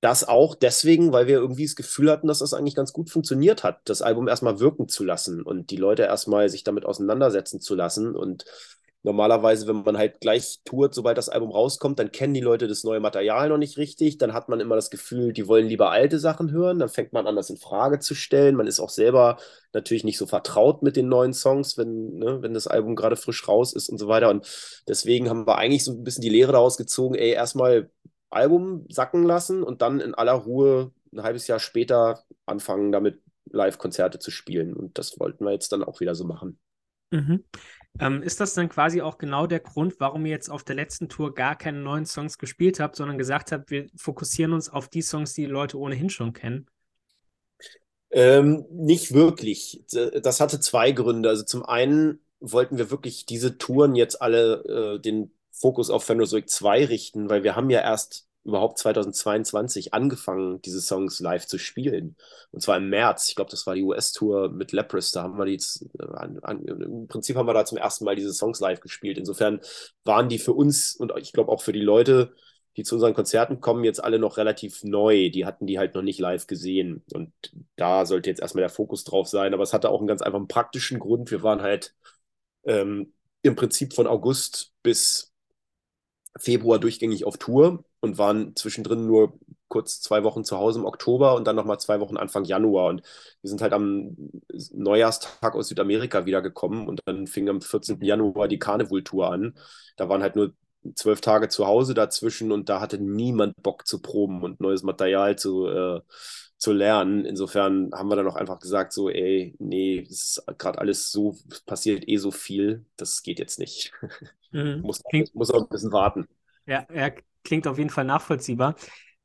[0.00, 3.64] das auch deswegen, weil wir irgendwie das Gefühl hatten, dass das eigentlich ganz gut funktioniert
[3.64, 7.74] hat, das Album erstmal wirken zu lassen und die Leute erstmal sich damit auseinandersetzen zu
[7.74, 8.14] lassen.
[8.14, 8.44] Und
[9.02, 12.84] Normalerweise, wenn man halt gleich tourt, sobald das Album rauskommt, dann kennen die Leute das
[12.84, 14.18] neue Material noch nicht richtig.
[14.18, 16.78] Dann hat man immer das Gefühl, die wollen lieber alte Sachen hören.
[16.78, 18.56] Dann fängt man an, das in Frage zu stellen.
[18.56, 19.38] Man ist auch selber
[19.72, 23.48] natürlich nicht so vertraut mit den neuen Songs, wenn, ne, wenn das Album gerade frisch
[23.48, 24.28] raus ist und so weiter.
[24.28, 24.46] Und
[24.86, 27.90] deswegen haben wir eigentlich so ein bisschen die Lehre daraus gezogen, ey, erstmal
[28.28, 34.18] Album sacken lassen und dann in aller Ruhe ein halbes Jahr später anfangen, damit Live-Konzerte
[34.18, 34.74] zu spielen.
[34.74, 36.58] Und das wollten wir jetzt dann auch wieder so machen.
[37.10, 37.44] Mhm.
[37.98, 41.08] Ähm, ist das dann quasi auch genau der Grund, warum ihr jetzt auf der letzten
[41.08, 45.02] Tour gar keine neuen Songs gespielt habt, sondern gesagt habt, wir fokussieren uns auf die
[45.02, 46.66] Songs, die Leute ohnehin schon kennen?
[48.10, 49.84] Ähm, nicht wirklich.
[50.22, 51.28] Das hatte zwei Gründe.
[51.28, 56.48] Also zum einen wollten wir wirklich diese Touren jetzt alle äh, den Fokus auf Phenozoic
[56.48, 62.16] 2 richten, weil wir haben ja erst überhaupt 2022 angefangen, diese Songs live zu spielen.
[62.50, 63.28] Und zwar im März.
[63.28, 65.12] Ich glaube, das war die US-Tour mit Leprous.
[65.12, 68.04] Da haben wir die jetzt, äh, an, an, im Prinzip haben wir da zum ersten
[68.04, 69.18] Mal diese Songs live gespielt.
[69.18, 69.60] Insofern
[70.04, 72.32] waren die für uns und ich glaube auch für die Leute,
[72.76, 75.30] die zu unseren Konzerten kommen, jetzt alle noch relativ neu.
[75.30, 77.04] Die hatten die halt noch nicht live gesehen.
[77.12, 77.32] Und
[77.76, 79.52] da sollte jetzt erstmal der Fokus drauf sein.
[79.52, 81.30] Aber es hatte auch einen ganz einfachen praktischen Grund.
[81.30, 81.94] Wir waren halt
[82.64, 85.32] ähm, im Prinzip von August bis
[86.38, 91.34] Februar durchgängig auf Tour und waren zwischendrin nur kurz zwei Wochen zu Hause im Oktober
[91.36, 92.88] und dann nochmal zwei Wochen Anfang Januar.
[92.88, 93.02] Und
[93.40, 94.16] wir sind halt am
[94.72, 98.02] Neujahrstag aus Südamerika wiedergekommen und dann fing am 14.
[98.02, 99.54] Januar die Carnival-Tour an.
[99.96, 100.54] Da waren halt nur
[100.94, 105.36] zwölf Tage zu Hause dazwischen und da hatte niemand Bock zu proben und neues Material
[105.36, 106.00] zu, äh,
[106.56, 107.24] zu lernen.
[107.24, 111.36] Insofern haben wir dann auch einfach gesagt, so, ey, nee, es ist gerade alles so,
[111.66, 113.92] passiert eh so viel, das geht jetzt nicht.
[114.50, 114.80] Mhm.
[114.82, 115.02] muss,
[115.34, 116.26] muss auch ein bisschen warten.
[116.66, 117.10] Ja, ja,
[117.44, 118.74] klingt auf jeden Fall nachvollziehbar.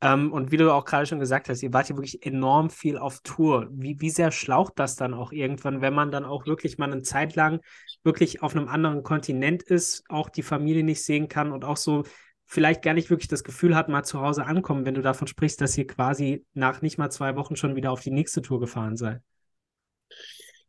[0.01, 2.97] Ähm, und wie du auch gerade schon gesagt hast, ihr wart ja wirklich enorm viel
[2.97, 3.67] auf Tour.
[3.71, 7.01] Wie, wie sehr schlaucht das dann auch irgendwann, wenn man dann auch wirklich mal eine
[7.01, 7.61] Zeit lang
[8.03, 12.03] wirklich auf einem anderen Kontinent ist, auch die Familie nicht sehen kann und auch so
[12.45, 15.61] vielleicht gar nicht wirklich das Gefühl hat, mal zu Hause ankommen, wenn du davon sprichst,
[15.61, 18.97] dass ihr quasi nach nicht mal zwei Wochen schon wieder auf die nächste Tour gefahren
[18.97, 19.21] seid?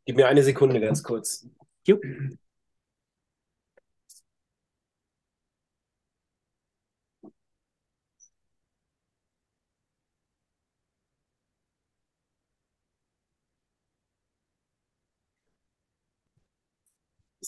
[0.06, 1.46] Gib mir eine Sekunde ganz kurz.
[1.86, 1.98] Jo.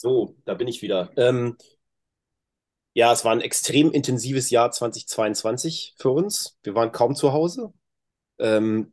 [0.00, 1.10] So, da bin ich wieder.
[1.16, 1.56] Ähm,
[2.94, 6.56] ja, es war ein extrem intensives Jahr 2022 für uns.
[6.62, 7.72] Wir waren kaum zu Hause.
[8.38, 8.92] Ähm,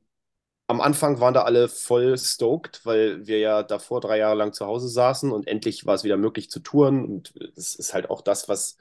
[0.68, 4.66] am Anfang waren da alle voll stoked, weil wir ja davor drei Jahre lang zu
[4.66, 7.06] Hause saßen und endlich war es wieder möglich zu touren.
[7.06, 8.78] Und es ist halt auch das, was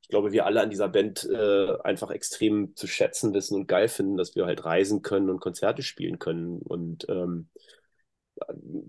[0.00, 3.88] ich glaube, wir alle an dieser Band äh, einfach extrem zu schätzen wissen und geil
[3.88, 6.62] finden, dass wir halt reisen können und Konzerte spielen können.
[6.62, 7.50] Und ähm,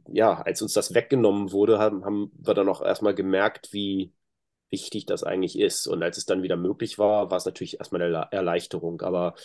[0.08, 4.14] ja, als uns das weggenommen wurde, haben, haben wir dann auch erstmal gemerkt, wie
[4.70, 5.88] wichtig das eigentlich ist.
[5.88, 9.02] Und als es dann wieder möglich war, war es natürlich erstmal eine Erleichterung.
[9.02, 9.36] Aber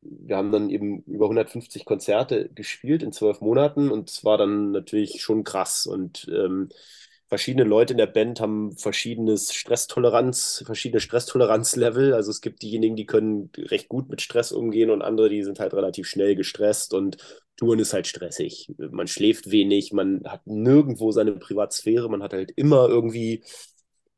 [0.00, 4.72] wir haben dann eben über 150 Konzerte gespielt in zwölf Monaten und es war dann
[4.72, 5.86] natürlich schon krass.
[5.86, 6.70] Und ähm,
[7.32, 12.12] verschiedene Leute in der Band haben verschiedenes Stresstoleranz, verschiedene Stresstoleranzlevel.
[12.12, 15.58] Also es gibt diejenigen, die können recht gut mit Stress umgehen und andere, die sind
[15.58, 17.16] halt relativ schnell gestresst und
[17.56, 18.70] Touren ist halt stressig.
[18.76, 23.44] Man schläft wenig, man hat nirgendwo seine Privatsphäre, man hat halt immer irgendwie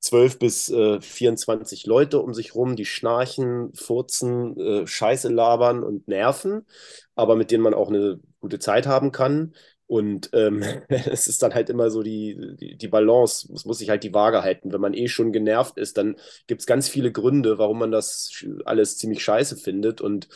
[0.00, 6.09] 12 bis äh, 24 Leute um sich rum, die schnarchen, furzen, äh, Scheiße labern und
[6.09, 6.66] nerven,
[7.14, 9.55] aber mit denen man auch eine gute Zeit haben kann.
[9.94, 13.90] Und ähm, es ist dann halt immer so die, die, die Balance, es muss sich
[13.90, 14.72] halt die Waage halten.
[14.72, 16.16] Wenn man eh schon genervt ist, dann
[16.48, 20.00] gibt es ganz viele Gründe, warum man das alles ziemlich scheiße findet.
[20.00, 20.28] Und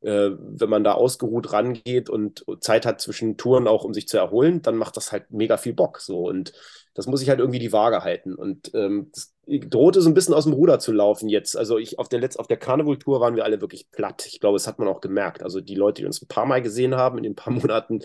[0.00, 4.16] äh, wenn man da ausgeruht rangeht und Zeit hat zwischen Touren auch, um sich zu
[4.18, 6.00] erholen, dann macht das halt mega viel Bock.
[6.00, 6.52] So und
[6.96, 8.34] das muss ich halt irgendwie die Waage halten.
[8.34, 11.54] Und ähm, das drohte so ein bisschen aus dem Ruder zu laufen jetzt.
[11.54, 14.26] Also ich auf der Letz auf der Carnival-Tour waren wir alle wirklich platt.
[14.26, 15.42] Ich glaube, das hat man auch gemerkt.
[15.42, 18.00] Also die Leute, die uns ein paar Mal gesehen haben in den paar Monaten,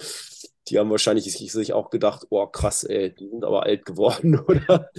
[0.67, 4.89] die haben wahrscheinlich sich auch gedacht, oh krass, ey, die sind aber alt geworden, oder?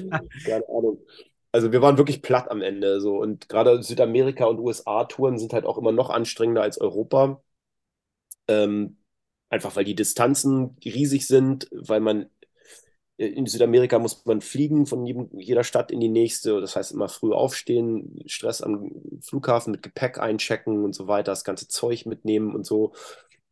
[0.44, 1.04] Keine Ahnung.
[1.52, 2.98] Also wir waren wirklich platt am Ende.
[3.02, 3.18] So.
[3.18, 7.42] Und gerade Südamerika und USA-Touren sind halt auch immer noch anstrengender als Europa.
[8.48, 8.96] Ähm,
[9.50, 12.30] einfach weil die Distanzen riesig sind, weil man
[13.26, 16.60] in Südamerika muss man fliegen von jeder Stadt in die nächste.
[16.60, 21.44] Das heißt immer früh aufstehen, Stress am Flughafen mit Gepäck einchecken und so weiter, das
[21.44, 22.92] ganze Zeug mitnehmen und so.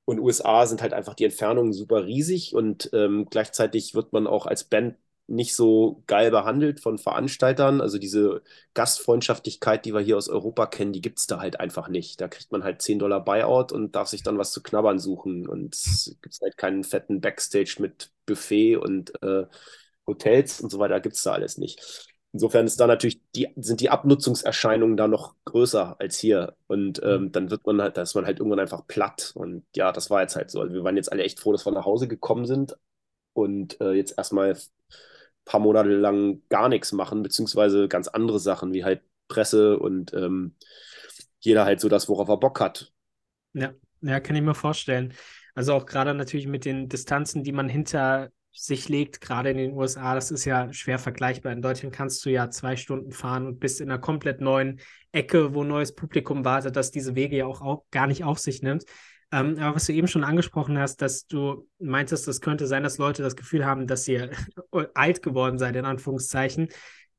[0.05, 4.47] Und USA sind halt einfach die Entfernungen super riesig und ähm, gleichzeitig wird man auch
[4.47, 4.97] als Band
[5.31, 7.81] nicht so geil behandelt von Veranstaltern.
[7.81, 8.43] Also diese
[8.75, 12.21] Gastfreundschaftlichkeit, die wir hier aus Europa kennen, die gibt es da halt einfach nicht.
[12.21, 15.47] Da kriegt man halt 10 Dollar Buyout und darf sich dann was zu knabbern suchen.
[15.47, 19.47] Und es gibt halt keinen fetten Backstage mit Buffet und äh,
[20.07, 22.09] Hotels und so weiter, gibt es da alles nicht.
[22.33, 26.57] Insofern ist da natürlich die, sind die Abnutzungserscheinungen da noch größer als hier.
[26.67, 27.33] Und ähm, mhm.
[27.33, 29.33] dann wird man halt, da ist man halt irgendwann einfach platt.
[29.35, 30.61] Und ja, das war jetzt halt so.
[30.61, 32.77] Also wir waren jetzt alle echt froh, dass wir nach Hause gekommen sind
[33.33, 34.57] und äh, jetzt erstmal
[35.45, 40.55] paar Monate lang gar nichts machen, beziehungsweise ganz andere Sachen, wie halt Presse und ähm,
[41.41, 42.93] jeder halt so das, worauf er Bock hat.
[43.53, 43.73] Ja,
[44.03, 45.15] ja, kann ich mir vorstellen.
[45.55, 49.73] Also auch gerade natürlich mit den Distanzen, die man hinter sich legt, gerade in den
[49.73, 51.53] USA, das ist ja schwer vergleichbar.
[51.53, 54.81] In Deutschland kannst du ja zwei Stunden fahren und bist in einer komplett neuen
[55.13, 58.63] Ecke, wo neues Publikum wartet, das diese Wege ja auch, auch gar nicht auf sich
[58.63, 58.85] nimmt.
[59.33, 62.99] Ähm, aber was du eben schon angesprochen hast, dass du meintest, es könnte sein, dass
[62.99, 64.31] Leute das Gefühl haben, dass ihr
[64.95, 66.69] alt geworden seid, in Anführungszeichen.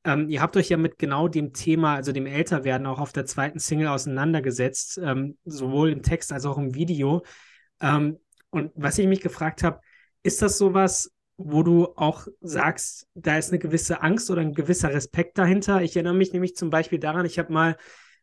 [0.04, 3.24] Ähm, ihr habt euch ja mit genau dem Thema, also dem Älterwerden, auch auf der
[3.24, 7.24] zweiten Single auseinandergesetzt, ähm, sowohl im Text als auch im Video.
[7.80, 8.18] Ähm,
[8.50, 9.80] und was ich mich gefragt habe,
[10.22, 14.92] ist das sowas, wo du auch sagst, da ist eine gewisse Angst oder ein gewisser
[14.92, 15.82] Respekt dahinter?
[15.82, 17.76] Ich erinnere mich nämlich zum Beispiel daran, ich habe mal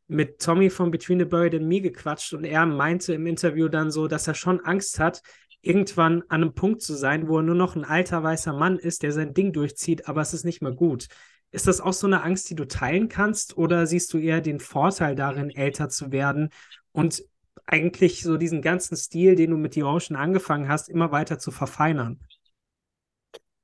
[0.09, 3.91] mit Tommy von Between the Buried and Me gequatscht und er meinte im Interview dann
[3.91, 5.21] so, dass er schon Angst hat,
[5.61, 9.03] irgendwann an einem Punkt zu sein, wo er nur noch ein alter weißer Mann ist,
[9.03, 11.07] der sein Ding durchzieht, aber es ist nicht mehr gut.
[11.51, 14.59] Ist das auch so eine Angst, die du teilen kannst, oder siehst du eher den
[14.59, 16.49] Vorteil darin, älter zu werden
[16.91, 17.23] und
[17.65, 21.51] eigentlich so diesen ganzen Stil, den du mit The Ocean angefangen hast, immer weiter zu
[21.51, 22.19] verfeinern?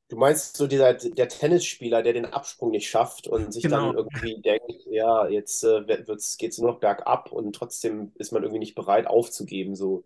[0.07, 3.87] Du meinst so dieser, der Tennisspieler, der den Absprung nicht schafft und sich genau.
[3.87, 8.43] dann irgendwie denkt, ja, jetzt äh, geht es nur noch bergab und trotzdem ist man
[8.43, 9.75] irgendwie nicht bereit aufzugeben.
[9.75, 10.03] So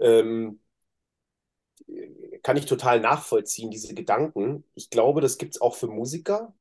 [0.00, 0.60] ähm,
[2.42, 4.64] kann ich total nachvollziehen, diese Gedanken.
[4.74, 6.54] Ich glaube, das gibt es auch für Musiker.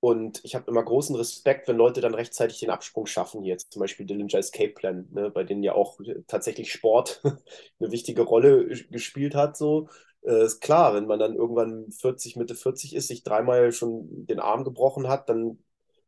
[0.00, 3.42] Und ich habe immer großen Respekt, wenn Leute dann rechtzeitig den Absprung schaffen.
[3.44, 7.20] Jetzt zum Beispiel Dillinger Escape Plan, ne, bei denen ja auch tatsächlich Sport
[7.80, 9.58] eine wichtige Rolle gespielt hat.
[9.58, 9.88] So
[10.22, 14.40] äh, ist klar, wenn man dann irgendwann 40, Mitte 40 ist, sich dreimal schon den
[14.40, 15.58] Arm gebrochen hat, dann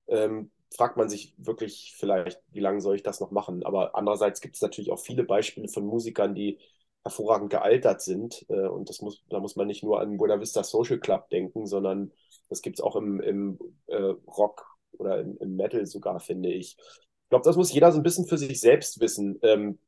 [0.09, 3.65] ähm, fragt man sich wirklich vielleicht, wie lange soll ich das noch machen?
[3.65, 6.59] Aber andererseits gibt es natürlich auch viele Beispiele von Musikern, die
[7.05, 8.47] hervorragend gealtert sind.
[8.49, 11.67] Äh, und das muss, da muss man nicht nur an Buena Vista Social Club denken,
[11.67, 12.13] sondern
[12.49, 16.77] das gibt es auch im, im äh, Rock oder im, im, Metal sogar, finde ich.
[16.79, 19.79] Ich glaube, das muss jeder so ein bisschen für sich selbst wissen, ähm,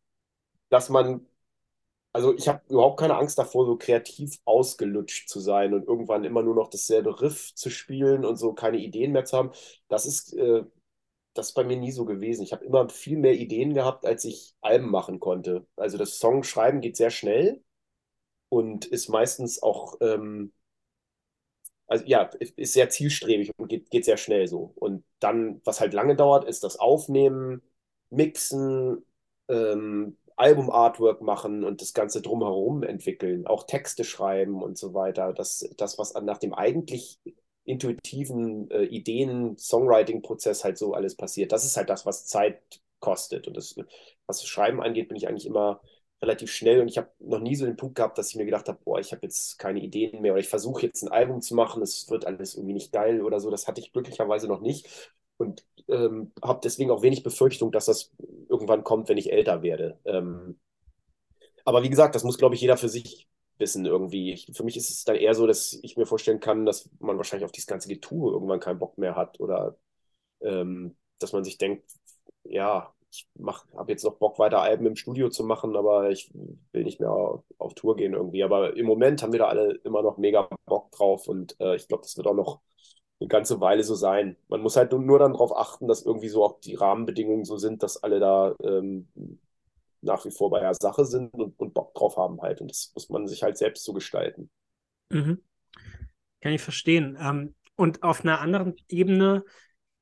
[0.70, 1.26] dass man
[2.14, 6.42] also ich habe überhaupt keine Angst davor, so kreativ ausgelutscht zu sein und irgendwann immer
[6.42, 9.52] nur noch dasselbe Riff zu spielen und so keine Ideen mehr zu haben.
[9.88, 10.64] Das ist, äh,
[11.34, 12.42] das ist bei mir nie so gewesen.
[12.44, 15.66] Ich habe immer viel mehr Ideen gehabt, als ich Alben machen konnte.
[15.76, 17.62] Also das Songschreiben geht sehr schnell
[18.50, 20.52] und ist meistens auch, ähm,
[21.86, 24.72] also ja, ist sehr zielstrebig und geht, geht sehr schnell so.
[24.76, 27.62] Und dann, was halt lange dauert, ist das Aufnehmen,
[28.10, 29.04] Mixen,
[29.48, 35.32] ähm, Album-Artwork machen und das Ganze drumherum entwickeln, auch Texte schreiben und so weiter.
[35.32, 37.18] Das, das was nach dem eigentlich
[37.64, 42.60] intuitiven äh, Ideen, Songwriting-Prozess halt so alles passiert, das ist halt das, was Zeit
[43.00, 43.46] kostet.
[43.48, 43.76] Und das,
[44.26, 45.80] was das Schreiben angeht, bin ich eigentlich immer
[46.22, 48.68] relativ schnell und ich habe noch nie so den Punkt gehabt, dass ich mir gedacht
[48.68, 51.54] habe, boah, ich habe jetzt keine Ideen mehr oder ich versuche jetzt ein Album zu
[51.54, 53.50] machen, es wird alles irgendwie nicht geil oder so.
[53.50, 58.12] Das hatte ich glücklicherweise noch nicht und ähm, habe deswegen auch wenig Befürchtung, dass das
[58.48, 59.98] irgendwann kommt, wenn ich älter werde.
[60.04, 60.58] Ähm,
[61.64, 64.32] aber wie gesagt, das muss, glaube ich, jeder für sich wissen irgendwie.
[64.32, 67.16] Ich, für mich ist es dann eher so, dass ich mir vorstellen kann, dass man
[67.16, 69.76] wahrscheinlich auf dieses ganze Getue irgendwann keinen Bock mehr hat oder
[70.42, 71.84] ähm, dass man sich denkt,
[72.44, 73.28] ja, ich
[73.76, 76.32] habe jetzt noch Bock, weiter Alben im Studio zu machen, aber ich
[76.72, 78.42] will nicht mehr auf, Tour gehen irgendwie.
[78.42, 81.86] Aber im Moment haben wir da alle immer noch mega Bock drauf und äh, ich
[81.88, 82.60] glaube, das wird auch noch
[83.24, 84.36] eine ganze Weile so sein.
[84.48, 87.82] Man muss halt nur dann darauf achten, dass irgendwie so auch die Rahmenbedingungen so sind,
[87.82, 89.08] dass alle da ähm,
[90.02, 92.60] nach wie vor bei der Sache sind und, und Bock drauf haben halt.
[92.60, 94.50] Und das muss man sich halt selbst so gestalten.
[95.10, 95.42] Mhm.
[96.40, 97.16] Kann ich verstehen.
[97.18, 99.44] Ähm, und auf einer anderen Ebene,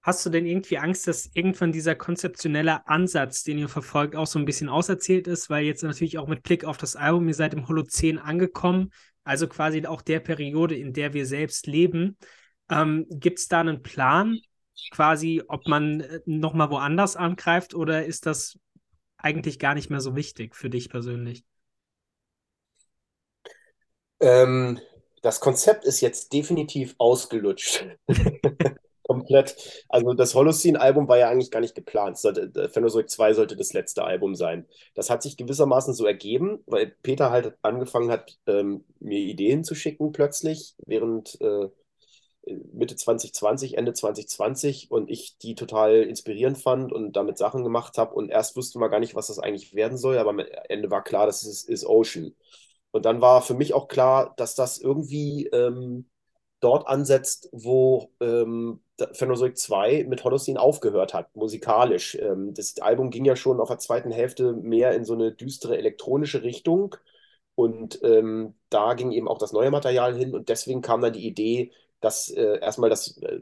[0.02, 4.40] hast du denn irgendwie Angst, dass irgendwann dieser konzeptionelle Ansatz, den ihr verfolgt, auch so
[4.40, 5.48] ein bisschen auserzählt ist?
[5.48, 8.90] Weil jetzt natürlich auch mit Blick auf das Album, ihr seid im Holozän angekommen,
[9.22, 12.16] also quasi auch der Periode, in der wir selbst leben.
[12.70, 14.38] Ähm, Gibt es da einen Plan,
[14.90, 18.58] quasi, ob man äh, nochmal woanders angreift oder ist das
[19.16, 21.44] eigentlich gar nicht mehr so wichtig für dich persönlich?
[24.20, 24.80] Ähm,
[25.22, 27.86] das Konzept ist jetzt definitiv ausgelutscht.
[29.04, 29.84] Komplett.
[29.88, 32.18] Also das Holocene-Album war ja eigentlich gar nicht geplant.
[32.18, 34.66] Phenozoic 2 sollte das letzte Album sein.
[34.94, 39.74] Das hat sich gewissermaßen so ergeben, weil Peter halt angefangen hat, ähm, mir Ideen zu
[39.74, 41.68] schicken plötzlich, während äh,
[42.72, 48.14] Mitte 2020, Ende 2020 und ich die total inspirierend fand und damit Sachen gemacht habe
[48.14, 51.04] und erst wusste man gar nicht, was das eigentlich werden soll, aber am Ende war
[51.04, 52.34] klar, das ist, ist Ocean.
[52.90, 56.08] Und dann war für mich auch klar, dass das irgendwie ähm,
[56.60, 58.80] dort ansetzt, wo ähm,
[59.12, 62.16] Phenozoic 2 mit Holocene aufgehört hat, musikalisch.
[62.16, 65.76] Ähm, das Album ging ja schon auf der zweiten Hälfte mehr in so eine düstere
[65.78, 66.94] elektronische Richtung.
[67.54, 70.34] Und ähm, da ging eben auch das neue Material hin.
[70.34, 73.40] Und deswegen kam dann die Idee, das äh, erstmal das äh,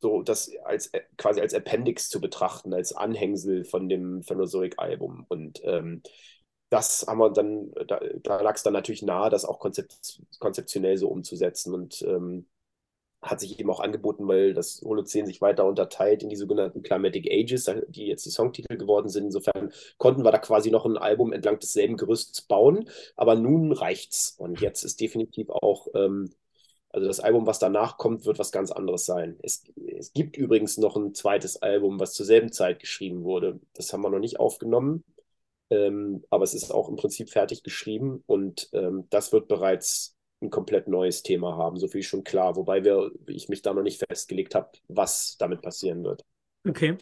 [0.00, 5.26] so das als äh, quasi als Appendix zu betrachten, als Anhängsel von dem Phenozoic-Album.
[5.28, 6.02] Und ähm,
[6.70, 10.98] das haben wir dann, da, da lag es dann natürlich nahe, das auch konzept, konzeptionell
[10.98, 11.72] so umzusetzen.
[11.74, 12.46] Und ähm,
[13.22, 17.30] hat sich eben auch angeboten, weil das Holozän sich weiter unterteilt in die sogenannten Climatic
[17.30, 19.24] Ages, die jetzt die Songtitel geworden sind.
[19.24, 22.88] Insofern konnten wir da quasi noch ein Album entlang desselben Gerüsts bauen.
[23.16, 24.34] Aber nun reicht's.
[24.38, 26.30] Und jetzt ist definitiv auch ähm,
[26.94, 29.36] also das Album, was danach kommt, wird was ganz anderes sein.
[29.42, 29.64] Es,
[29.98, 33.58] es gibt übrigens noch ein zweites Album, was zur selben Zeit geschrieben wurde.
[33.74, 35.02] Das haben wir noch nicht aufgenommen,
[35.70, 40.50] ähm, aber es ist auch im Prinzip fertig geschrieben und ähm, das wird bereits ein
[40.50, 42.54] komplett neues Thema haben, so viel schon klar.
[42.54, 46.24] Wobei wir, ich mich da noch nicht festgelegt habe, was damit passieren wird.
[46.68, 46.96] Okay.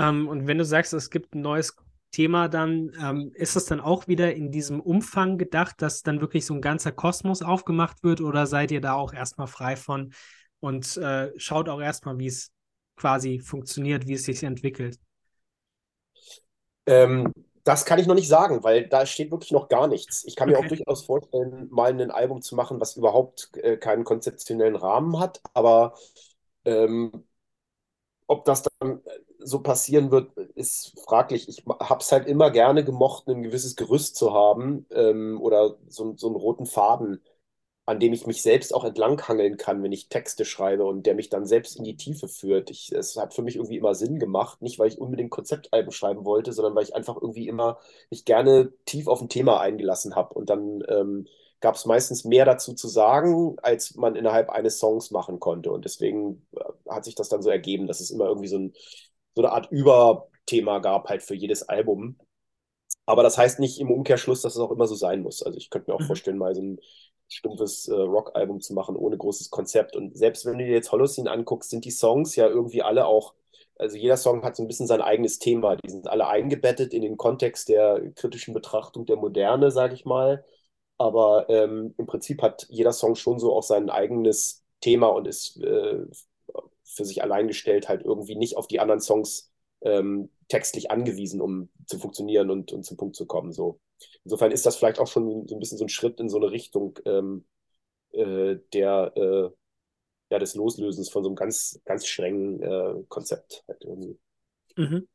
[0.00, 1.76] Ähm, und wenn du sagst, es gibt ein neues
[2.12, 6.46] Thema dann, ähm, ist es dann auch wieder in diesem Umfang gedacht, dass dann wirklich
[6.46, 10.12] so ein ganzer Kosmos aufgemacht wird oder seid ihr da auch erstmal frei von
[10.60, 12.52] und äh, schaut auch erstmal, wie es
[12.96, 14.98] quasi funktioniert, wie es sich entwickelt?
[16.86, 17.32] Ähm,
[17.64, 20.24] das kann ich noch nicht sagen, weil da steht wirklich noch gar nichts.
[20.24, 20.58] Ich kann okay.
[20.58, 25.18] mir auch durchaus vorstellen, mal ein Album zu machen, was überhaupt äh, keinen konzeptionellen Rahmen
[25.18, 25.94] hat, aber
[26.64, 27.26] ähm,
[28.26, 29.00] ob das dann
[29.44, 31.48] so passieren wird, ist fraglich.
[31.48, 36.14] Ich habe es halt immer gerne gemocht, ein gewisses Gerüst zu haben ähm, oder so,
[36.16, 37.20] so einen roten Faden,
[37.86, 41.28] an dem ich mich selbst auch entlanghangeln kann, wenn ich Texte schreibe und der mich
[41.30, 42.70] dann selbst in die Tiefe führt.
[42.70, 46.24] Ich, es hat für mich irgendwie immer Sinn gemacht, nicht weil ich unbedingt Konzeptalben schreiben
[46.24, 47.78] wollte, sondern weil ich einfach irgendwie immer
[48.10, 51.26] mich gerne tief auf ein Thema eingelassen habe und dann ähm,
[51.60, 55.70] gab es meistens mehr dazu zu sagen, als man innerhalb eines Songs machen konnte.
[55.72, 58.74] Und deswegen äh, hat sich das dann so ergeben, dass es immer irgendwie so ein
[59.34, 62.18] so eine Art Überthema gab halt für jedes Album.
[63.06, 65.42] Aber das heißt nicht im Umkehrschluss, dass es auch immer so sein muss.
[65.42, 66.06] Also ich könnte mir auch mhm.
[66.06, 66.80] vorstellen, mal so ein
[67.28, 69.96] stumpfes äh, Rock-Album zu machen ohne großes Konzept.
[69.96, 73.34] Und selbst wenn du dir jetzt Holocene anguckst, sind die Songs ja irgendwie alle auch,
[73.78, 75.76] also jeder Song hat so ein bisschen sein eigenes Thema.
[75.76, 80.44] Die sind alle eingebettet in den Kontext der kritischen Betrachtung der Moderne, sage ich mal.
[80.98, 85.60] Aber ähm, im Prinzip hat jeder Song schon so auch sein eigenes Thema und ist
[85.62, 86.04] äh,
[86.94, 89.52] für sich allein gestellt halt irgendwie nicht auf die anderen Songs
[89.82, 93.52] ähm, textlich angewiesen, um zu funktionieren und, und zum Punkt zu kommen.
[93.52, 93.80] So.
[94.24, 96.50] Insofern ist das vielleicht auch schon so ein bisschen so ein Schritt in so eine
[96.50, 97.44] Richtung ähm,
[98.12, 99.50] äh, der, äh,
[100.30, 103.64] ja, des Loslösens von so einem ganz, ganz strengen äh, Konzept.
[103.68, 103.84] Halt.
[104.76, 105.08] Mhm.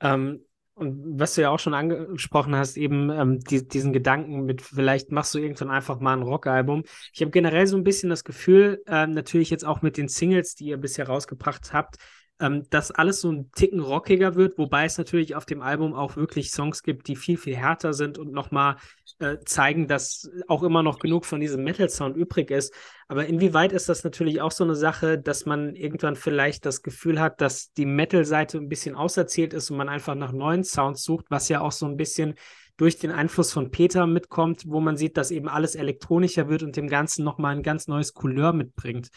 [0.00, 4.62] Ähm, und was du ja auch schon angesprochen hast, eben ähm, die, diesen Gedanken mit,
[4.62, 6.84] vielleicht machst du irgendwann einfach mal ein Rockalbum.
[7.12, 10.54] Ich habe generell so ein bisschen das Gefühl, äh, natürlich jetzt auch mit den Singles,
[10.54, 11.96] die ihr bisher rausgebracht habt,
[12.40, 16.16] ähm, dass alles so ein Ticken rockiger wird, wobei es natürlich auf dem Album auch
[16.16, 18.76] wirklich Songs gibt, die viel, viel härter sind und nochmal
[19.20, 22.74] äh, zeigen, dass auch immer noch genug von diesem Metal-Sound übrig ist.
[23.08, 27.20] Aber inwieweit ist das natürlich auch so eine Sache, dass man irgendwann vielleicht das Gefühl
[27.20, 31.26] hat, dass die Metal-Seite ein bisschen auserzählt ist und man einfach nach neuen Sounds sucht,
[31.28, 32.34] was ja auch so ein bisschen
[32.76, 36.76] durch den Einfluss von Peter mitkommt, wo man sieht, dass eben alles elektronischer wird und
[36.76, 39.10] dem Ganzen nochmal ein ganz neues Couleur mitbringt.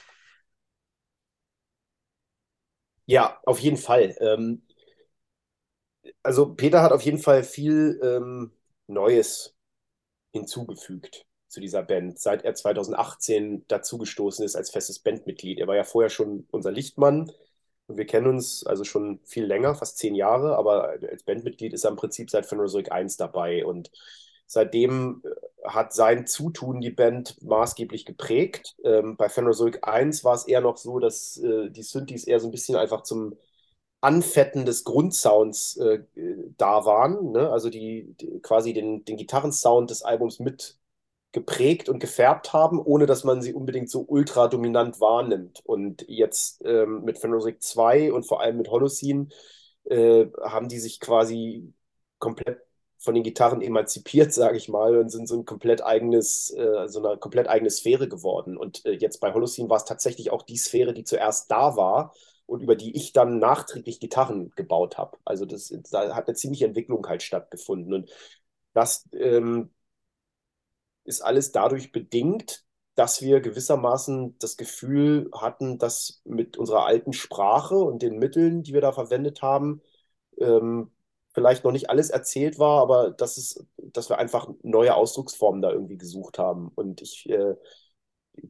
[3.07, 4.15] Ja, auf jeden Fall.
[4.19, 4.61] Ähm,
[6.23, 8.51] also Peter hat auf jeden Fall viel ähm,
[8.87, 9.55] Neues
[10.33, 15.59] hinzugefügt zu dieser Band, seit er 2018 dazugestoßen ist als festes Bandmitglied.
[15.59, 17.31] Er war ja vorher schon unser Lichtmann,
[17.87, 21.91] Wir kennen uns also schon viel länger, fast zehn Jahre, aber als Bandmitglied ist er
[21.91, 23.91] im Prinzip seit Phanerozoic 1 dabei und
[24.47, 25.23] seitdem
[25.67, 28.75] hat sein Zutun die Band maßgeblich geprägt.
[28.83, 32.47] Ähm, bei Phanerozoic 1 war es eher noch so, dass äh, die Synthes eher so
[32.47, 33.35] ein bisschen einfach zum
[34.01, 36.03] Anfetten des Grundsounds äh,
[36.57, 37.49] da waren, ne?
[37.49, 40.77] also die, die, quasi den, den Gitarrensound des Albums mit
[41.31, 45.61] geprägt und gefärbt haben, ohne dass man sie unbedingt so ultra dominant wahrnimmt.
[45.65, 49.27] Und jetzt ähm, mit Fenrosic 2 und vor allem mit Holocene
[49.85, 51.73] äh, haben die sich quasi
[52.19, 52.64] komplett
[53.05, 57.05] von den Gitarren emanzipiert, sage ich mal, und sind so ein komplett eigenes, äh, so
[57.05, 58.57] eine komplett eigene Sphäre geworden.
[58.57, 62.13] Und äh, jetzt bei Holocene war es tatsächlich auch die Sphäre, die zuerst da war
[62.45, 65.17] und über die ich dann nachträglich Gitarren gebaut habe.
[65.25, 67.93] Also das, da hat eine ziemliche Entwicklung halt stattgefunden.
[67.93, 68.11] Und
[68.73, 69.71] das ähm,
[71.03, 77.75] ist alles dadurch bedingt, dass wir gewissermaßen das Gefühl hatten, dass mit unserer alten Sprache
[77.75, 79.81] und den Mitteln, die wir da verwendet haben,
[80.39, 80.91] ähm,
[81.35, 85.69] vielleicht noch nicht alles erzählt war, aber dass, es, dass wir einfach neue Ausdrucksformen da
[85.71, 86.71] irgendwie gesucht haben.
[86.75, 87.55] Und ich äh,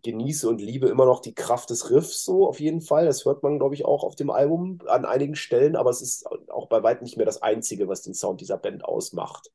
[0.03, 3.05] genieße und liebe immer noch die Kraft des Riffs so auf jeden Fall.
[3.05, 6.27] Das hört man, glaube ich, auch auf dem Album an einigen Stellen, aber es ist
[6.49, 9.51] auch bei weitem nicht mehr das Einzige, was den Sound dieser Band ausmacht.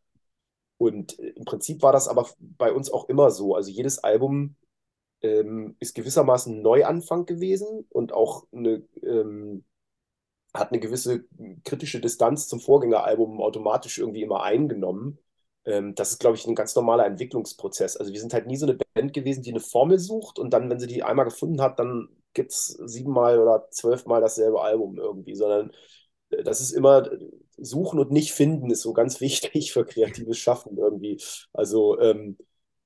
[0.76, 3.54] Und äh, im Prinzip war das aber bei uns auch immer so.
[3.54, 4.56] Also jedes Album
[5.22, 9.64] ähm, ist gewissermaßen ein Neuanfang gewesen und auch eine, ähm,
[10.54, 11.24] hat eine gewisse
[11.64, 15.18] kritische Distanz zum Vorgängeralbum automatisch irgendwie immer eingenommen.
[15.64, 17.96] Ähm, das ist, glaube ich, ein ganz normaler Entwicklungsprozess.
[17.96, 20.68] Also wir sind halt nie so eine Band gewesen, die eine Formel sucht und dann,
[20.70, 25.34] wenn sie die einmal gefunden hat, dann gibt es siebenmal oder zwölfmal dasselbe Album irgendwie,
[25.34, 25.72] sondern
[26.30, 27.08] äh, das ist immer
[27.58, 31.20] suchen und nicht finden ist so ganz wichtig für kreatives Schaffen irgendwie.
[31.52, 32.36] Also ähm,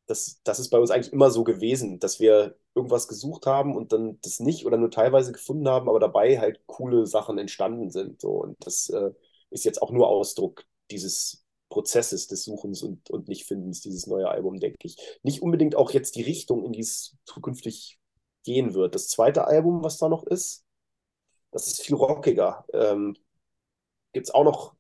[0.07, 3.93] das, das ist bei uns eigentlich immer so gewesen, dass wir irgendwas gesucht haben und
[3.93, 8.21] dann das nicht oder nur teilweise gefunden haben, aber dabei halt coole Sachen entstanden sind.
[8.21, 8.31] So.
[8.31, 9.11] Und das äh,
[9.51, 14.61] ist jetzt auch nur Ausdruck dieses Prozesses des Suchens und, und Nicht-Findens, dieses neue Album,
[14.61, 14.97] denke ich.
[15.23, 17.99] Nicht unbedingt auch jetzt die Richtung, in die es zukünftig
[18.45, 18.95] gehen wird.
[18.95, 20.65] Das zweite Album, was da noch ist,
[21.51, 22.65] das ist viel rockiger.
[22.73, 23.17] Ähm,
[24.13, 24.75] Gibt es auch noch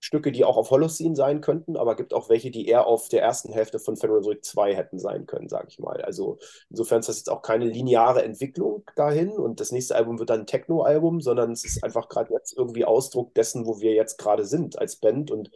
[0.00, 3.22] Stücke, die auch auf Holocene sein könnten, aber gibt auch welche, die eher auf der
[3.22, 6.00] ersten Hälfte von Brick 2 hätten sein können, sage ich mal.
[6.00, 6.38] Also
[6.70, 10.40] insofern ist das jetzt auch keine lineare Entwicklung dahin und das nächste Album wird dann
[10.40, 14.46] ein Techno-Album, sondern es ist einfach gerade jetzt irgendwie Ausdruck dessen, wo wir jetzt gerade
[14.46, 15.50] sind als Band und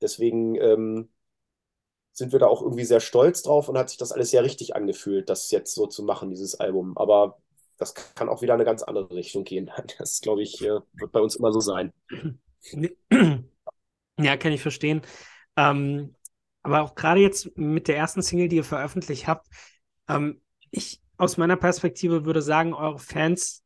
[0.00, 1.10] deswegen ähm,
[2.12, 4.76] sind wir da auch irgendwie sehr stolz drauf und hat sich das alles sehr richtig
[4.76, 6.96] angefühlt, das jetzt so zu machen, dieses Album.
[6.96, 7.38] Aber
[7.78, 9.70] das kann auch wieder in eine ganz andere Richtung gehen.
[9.98, 11.92] Das, glaube ich, äh, wird bei uns immer so sein.
[14.22, 15.02] Ja, kann ich verstehen.
[15.56, 16.14] Ähm,
[16.62, 19.46] aber auch gerade jetzt mit der ersten Single, die ihr veröffentlicht habt,
[20.08, 20.40] ähm,
[20.70, 23.62] ich aus meiner Perspektive würde sagen, eure Fans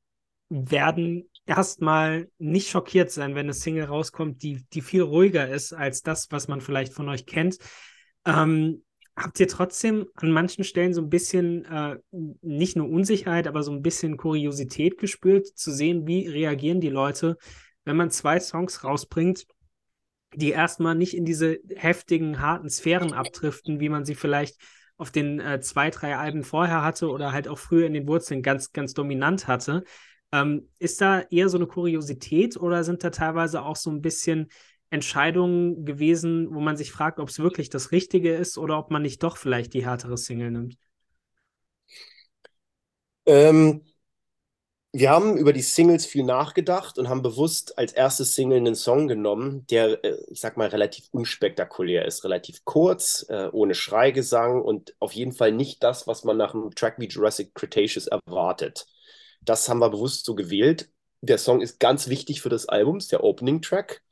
[0.48, 6.02] werden erstmal nicht schockiert sein, wenn eine Single rauskommt, die, die viel ruhiger ist als
[6.02, 7.58] das, was man vielleicht von euch kennt.
[8.24, 8.84] Ähm,
[9.16, 11.98] habt ihr trotzdem an manchen Stellen so ein bisschen äh,
[12.42, 17.36] nicht nur Unsicherheit, aber so ein bisschen Kuriosität gespürt, zu sehen, wie reagieren die Leute,
[17.84, 19.46] wenn man zwei Songs rausbringt,
[20.36, 24.56] die erstmal nicht in diese heftigen, harten Sphären abdriften, wie man sie vielleicht
[24.96, 28.42] auf den äh, zwei, drei Alben vorher hatte oder halt auch früher in den Wurzeln
[28.42, 29.84] ganz, ganz dominant hatte.
[30.32, 34.48] Ähm, ist da eher so eine Kuriosität oder sind da teilweise auch so ein bisschen
[34.90, 39.02] Entscheidungen gewesen, wo man sich fragt, ob es wirklich das Richtige ist oder ob man
[39.02, 40.76] nicht doch vielleicht die härtere Single nimmt?
[43.26, 43.82] Ähm,
[44.94, 49.08] wir haben über die Singles viel nachgedacht und haben bewusst als erste Single einen Song
[49.08, 54.94] genommen, der, äh, ich sag mal, relativ unspektakulär ist, relativ kurz, äh, ohne Schreigesang und
[55.00, 58.86] auf jeden Fall nicht das, was man nach einem Track wie Jurassic Cretaceous erwartet.
[59.42, 60.90] Das haben wir bewusst so gewählt.
[61.22, 64.02] Der Song ist ganz wichtig für das Album, ist der Opening Track.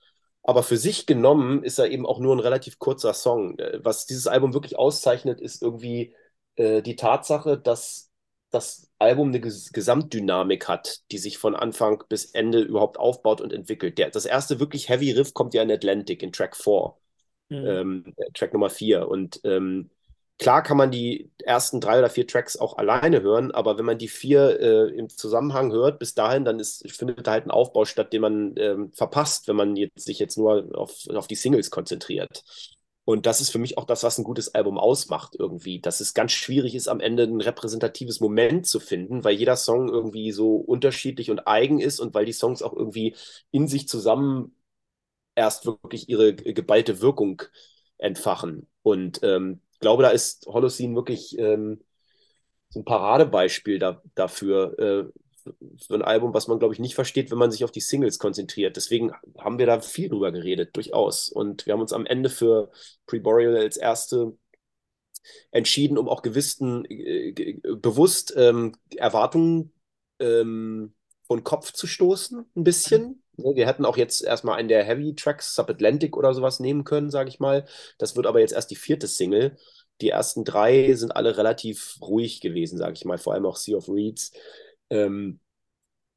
[0.42, 3.56] Aber für sich genommen ist er eben auch nur ein relativ kurzer Song.
[3.60, 6.14] Äh, was dieses Album wirklich auszeichnet, ist irgendwie
[6.56, 8.10] äh, die Tatsache, dass
[8.50, 13.98] das Album eine Gesamtdynamik hat, die sich von Anfang bis Ende überhaupt aufbaut und entwickelt.
[13.98, 16.94] Der, das erste wirklich Heavy Riff kommt ja in Atlantic, in Track 4,
[17.48, 17.66] mhm.
[17.66, 19.08] ähm, Track Nummer 4.
[19.08, 19.90] Und ähm,
[20.38, 23.98] klar kann man die ersten drei oder vier Tracks auch alleine hören, aber wenn man
[23.98, 27.84] die vier äh, im Zusammenhang hört, bis dahin, dann ist, findet da halt ein Aufbau
[27.84, 31.70] statt, den man ähm, verpasst, wenn man jetzt, sich jetzt nur auf, auf die Singles
[31.70, 32.44] konzentriert.
[33.04, 36.14] Und das ist für mich auch das, was ein gutes Album ausmacht irgendwie, dass es
[36.14, 40.56] ganz schwierig ist, am Ende ein repräsentatives Moment zu finden, weil jeder Song irgendwie so
[40.56, 43.16] unterschiedlich und eigen ist und weil die Songs auch irgendwie
[43.50, 44.54] in sich zusammen
[45.34, 47.42] erst wirklich ihre geballte Wirkung
[47.98, 48.68] entfachen.
[48.82, 51.82] Und ähm, ich glaube, da ist Holocene wirklich ähm,
[52.70, 54.78] so ein Paradebeispiel da, dafür.
[54.78, 55.21] Äh,
[55.86, 58.18] für ein Album, was man, glaube ich, nicht versteht, wenn man sich auf die Singles
[58.18, 58.76] konzentriert.
[58.76, 61.28] Deswegen haben wir da viel drüber geredet, durchaus.
[61.28, 62.70] Und wir haben uns am Ende für
[63.06, 64.36] Pre-Boreal als erste
[65.50, 69.72] entschieden, um auch gewissen, äh, bewusst ähm, Erwartungen
[70.18, 70.94] ähm,
[71.26, 73.22] von Kopf zu stoßen, ein bisschen.
[73.36, 77.10] Ne, wir hätten auch jetzt erstmal einen der Heavy Tracks, Subatlantic oder sowas nehmen können,
[77.10, 77.66] sage ich mal.
[77.98, 79.56] Das wird aber jetzt erst die vierte Single.
[80.00, 83.76] Die ersten drei sind alle relativ ruhig gewesen, sage ich mal, vor allem auch Sea
[83.76, 84.32] of Reeds.
[84.92, 85.40] Ähm,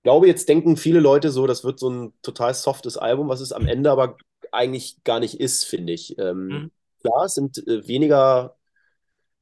[0.03, 3.51] glaube, jetzt denken viele Leute so, das wird so ein total softes Album, was es
[3.51, 4.17] am Ende aber
[4.51, 6.17] eigentlich gar nicht ist, finde ich.
[6.19, 6.71] Ähm, mhm.
[7.01, 8.55] Klar, es sind äh, weniger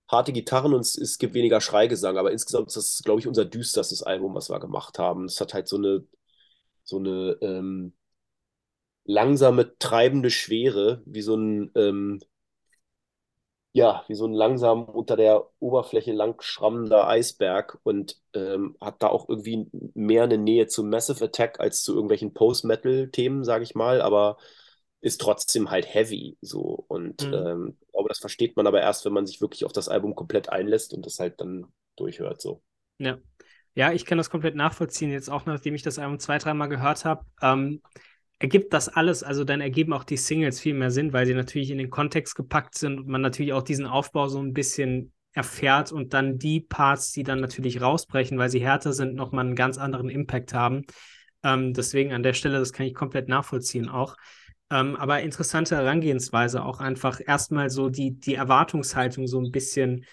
[0.07, 3.45] harte Gitarren und es, es, gibt weniger Schreigesang, aber insgesamt ist das, glaube ich, unser
[3.45, 5.25] düsterstes Album, was wir gemacht haben.
[5.25, 6.05] Es hat halt so eine,
[6.83, 7.93] so eine ähm,
[9.05, 12.21] langsame, treibende Schwere, wie so ein ähm,
[13.75, 19.07] ja, wie so ein langsam unter der Oberfläche lang schrammender Eisberg und ähm, hat da
[19.07, 23.99] auch irgendwie mehr eine Nähe zu Massive Attack als zu irgendwelchen Post-Metal-Themen, sage ich mal,
[24.01, 24.37] aber
[25.01, 27.33] ist trotzdem halt heavy so und mhm.
[27.33, 30.13] ähm, ich glaube, das versteht man aber erst, wenn man sich wirklich auf das Album
[30.13, 31.65] komplett einlässt und das halt dann
[31.95, 32.61] durchhört so.
[32.99, 33.17] Ja.
[33.75, 37.05] Ja, ich kann das komplett nachvollziehen, jetzt auch nachdem ich das Album zwei, dreimal gehört
[37.05, 37.25] habe.
[37.41, 37.81] Ähm,
[38.43, 41.71] ergibt das alles, also dann ergeben auch die Singles viel mehr Sinn, weil sie natürlich
[41.71, 45.93] in den Kontext gepackt sind und man natürlich auch diesen Aufbau so ein bisschen erfährt
[45.93, 49.77] und dann die Parts, die dann natürlich rausbrechen, weil sie härter sind, nochmal einen ganz
[49.77, 50.81] anderen Impact haben.
[51.41, 54.17] Ähm, deswegen an der Stelle, das kann ich komplett nachvollziehen auch.
[54.69, 60.03] Ähm, aber interessante Herangehensweise auch einfach erstmal so die, die Erwartungshaltung so ein bisschen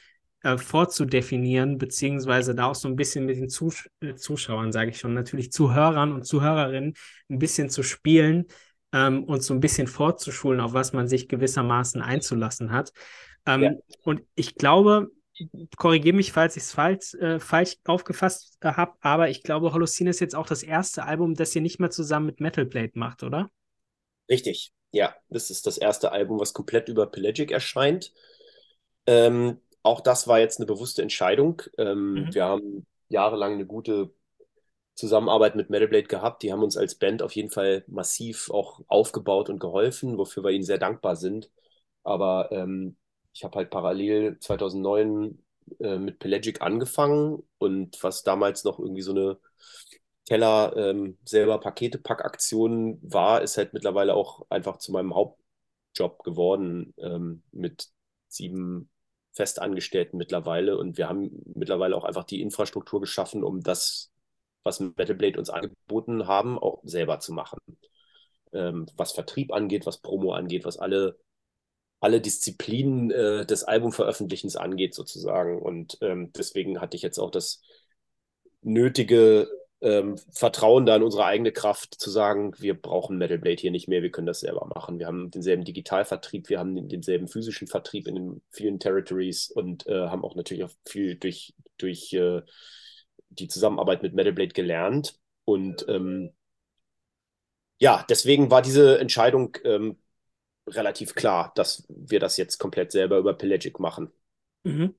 [0.42, 4.98] äh, vorzudefinieren, beziehungsweise da auch so ein bisschen mit den Zus äh, Zuschauern, sage ich
[4.98, 6.94] schon, natürlich Zuhörern und Zuhörerinnen
[7.28, 8.46] ein bisschen zu spielen
[8.92, 12.92] ähm, und so ein bisschen vorzuschulen, auf was man sich gewissermaßen einzulassen hat.
[13.46, 13.72] Ähm, ja.
[14.04, 15.10] Und ich glaube,
[15.76, 20.10] korrigiere mich, falls ich es falsch, äh, falsch aufgefasst äh, habe, aber ich glaube, Holocene
[20.10, 23.22] ist jetzt auch das erste Album, das ihr nicht mehr zusammen mit Metal Blade macht,
[23.22, 23.50] oder?
[24.28, 25.14] Richtig, ja.
[25.28, 28.12] Das ist das erste Album, was komplett über Pelagic erscheint.
[29.06, 31.62] Ähm, auch das war jetzt eine bewusste Entscheidung.
[31.78, 32.34] Ähm, mhm.
[32.34, 34.12] Wir haben jahrelang eine gute
[34.94, 36.42] Zusammenarbeit mit Metal Blade gehabt.
[36.42, 40.50] Die haben uns als Band auf jeden Fall massiv auch aufgebaut und geholfen, wofür wir
[40.50, 41.50] ihnen sehr dankbar sind.
[42.02, 42.96] Aber ähm,
[43.32, 45.42] ich habe halt parallel 2009
[45.80, 49.38] äh, mit Pelagic angefangen und was damals noch irgendwie so eine
[50.26, 57.42] Keller ähm, selber Pakete-Pack-Aktion war, ist halt mittlerweile auch einfach zu meinem Hauptjob geworden ähm,
[57.52, 57.88] mit
[58.28, 58.90] sieben
[59.40, 64.12] Festangestellten mittlerweile und wir haben mittlerweile auch einfach die Infrastruktur geschaffen, um das,
[64.64, 67.58] was Metal Blade uns angeboten haben, auch selber zu machen.
[68.52, 71.18] Ähm, was Vertrieb angeht, was Promo angeht, was alle,
[72.00, 75.58] alle Disziplinen äh, des Albumveröffentlichens angeht, sozusagen.
[75.62, 77.62] Und ähm, deswegen hatte ich jetzt auch das
[78.60, 79.48] nötige
[79.82, 83.88] ähm, Vertrauen da in unsere eigene Kraft zu sagen, wir brauchen Metal Blade hier nicht
[83.88, 84.98] mehr, wir können das selber machen.
[84.98, 90.08] Wir haben denselben Digitalvertrieb, wir haben denselben physischen Vertrieb in den vielen Territories und äh,
[90.08, 92.42] haben auch natürlich auch viel durch, durch äh,
[93.30, 95.18] die Zusammenarbeit mit Metal Blade gelernt.
[95.44, 96.32] Und ähm,
[97.78, 99.96] ja, deswegen war diese Entscheidung ähm,
[100.66, 104.12] relativ klar, dass wir das jetzt komplett selber über Pelagic machen.
[104.64, 104.94] Mhm.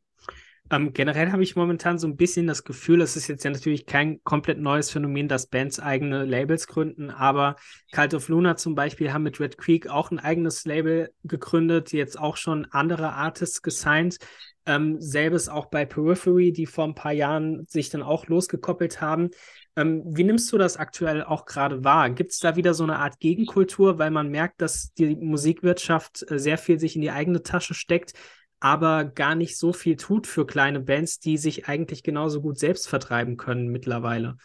[0.71, 3.85] Ähm, generell habe ich momentan so ein bisschen das Gefühl, es ist jetzt ja natürlich
[3.85, 7.57] kein komplett neues Phänomen, dass Bands eigene Labels gründen, aber
[7.91, 12.17] Cult of Luna zum Beispiel haben mit Red Creek auch ein eigenes Label gegründet, jetzt
[12.17, 14.17] auch schon andere Artists gesigned.
[14.65, 19.31] Ähm, selbes auch bei Periphery, die vor ein paar Jahren sich dann auch losgekoppelt haben.
[19.75, 22.11] Ähm, wie nimmst du das aktuell auch gerade wahr?
[22.11, 26.39] Gibt es da wieder so eine Art Gegenkultur, weil man merkt, dass die Musikwirtschaft äh,
[26.39, 28.13] sehr viel sich in die eigene Tasche steckt?
[28.61, 32.87] Aber gar nicht so viel tut für kleine Bands, die sich eigentlich genauso gut selbst
[32.87, 34.37] vertreiben können mittlerweile.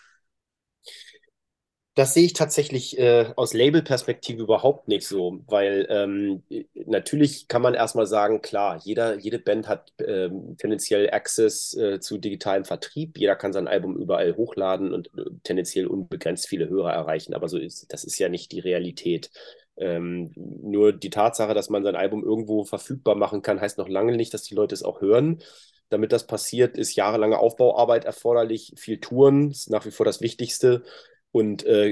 [1.94, 6.42] Das sehe ich tatsächlich äh, aus Label-Perspektive überhaupt nicht so, weil ähm,
[6.74, 12.18] natürlich kann man erstmal sagen, klar, jeder, jede Band hat ähm, tendenziell Access äh, zu
[12.18, 17.32] digitalem Vertrieb, jeder kann sein Album überall hochladen und äh, tendenziell unbegrenzt viele Hörer erreichen,
[17.32, 19.30] aber so ist, das ist ja nicht die Realität.
[19.76, 24.16] Ähm, nur die Tatsache, dass man sein Album irgendwo verfügbar machen kann, heißt noch lange
[24.16, 25.42] nicht, dass die Leute es auch hören.
[25.88, 30.82] Damit das passiert, ist jahrelange Aufbauarbeit erforderlich, viel Touren ist nach wie vor das Wichtigste
[31.30, 31.90] und äh,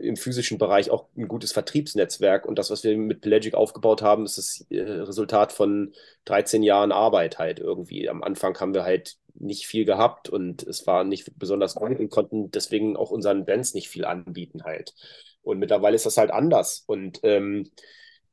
[0.00, 2.44] im physischen Bereich auch ein gutes Vertriebsnetzwerk.
[2.46, 5.92] Und das, was wir mit Pelagic aufgebaut haben, ist das äh, Resultat von
[6.24, 8.08] 13 Jahren Arbeit halt irgendwie.
[8.08, 12.10] Am Anfang haben wir halt nicht viel gehabt und es war nicht besonders gut und
[12.10, 14.94] konnten deswegen auch unseren Bands nicht viel anbieten halt.
[15.42, 16.84] Und mittlerweile ist das halt anders.
[16.86, 17.70] Und ähm,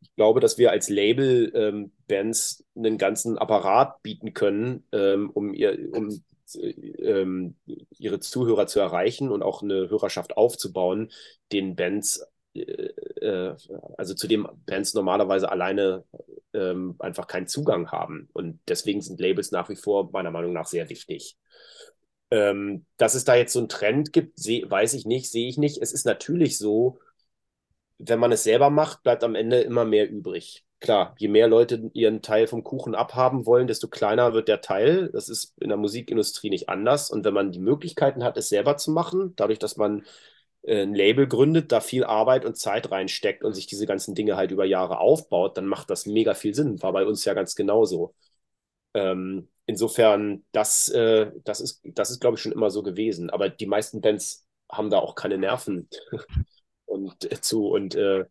[0.01, 5.53] ich glaube, dass wir als Label ähm, Bands einen ganzen Apparat bieten können, ähm, um,
[5.53, 6.22] ihr, um
[6.55, 7.55] ähm,
[7.97, 11.12] ihre Zuhörer zu erreichen und auch eine Hörerschaft aufzubauen,
[11.51, 13.55] den Bands, äh, äh,
[13.97, 16.05] also zu dem Bands normalerweise alleine
[16.53, 18.30] ähm, einfach keinen Zugang haben.
[18.34, 21.38] Und deswegen sind Labels nach wie vor meiner Meinung nach sehr wichtig.
[22.32, 25.58] Ähm, dass es da jetzt so einen Trend gibt, seh, weiß ich nicht, sehe ich
[25.58, 25.82] nicht.
[25.82, 27.00] Es ist natürlich so,
[27.98, 31.92] wenn man es selber macht, bleibt am Ende immer mehr übrig klar, je mehr Leute
[31.94, 35.10] ihren Teil vom Kuchen abhaben wollen, desto kleiner wird der Teil.
[35.12, 37.12] Das ist in der Musikindustrie nicht anders.
[37.12, 40.06] Und wenn man die Möglichkeiten hat, es selber zu machen, dadurch, dass man
[40.64, 44.38] äh, ein Label gründet, da viel Arbeit und Zeit reinsteckt und sich diese ganzen Dinge
[44.38, 46.82] halt über Jahre aufbaut, dann macht das mega viel Sinn.
[46.82, 48.14] War bei uns ja ganz genauso.
[48.94, 53.30] Ähm, insofern, das, äh, das ist, das ist, glaube ich, schon immer so gewesen.
[53.30, 55.88] Aber die meisten Bands haben da auch keine Nerven
[56.86, 58.26] und äh, zu und äh,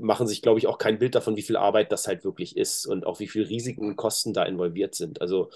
[0.00, 2.86] machen sich, glaube ich, auch kein Bild davon, wie viel Arbeit das halt wirklich ist
[2.86, 5.22] und auch wie viel Risiken und Kosten da involviert sind.
[5.22, 5.50] Also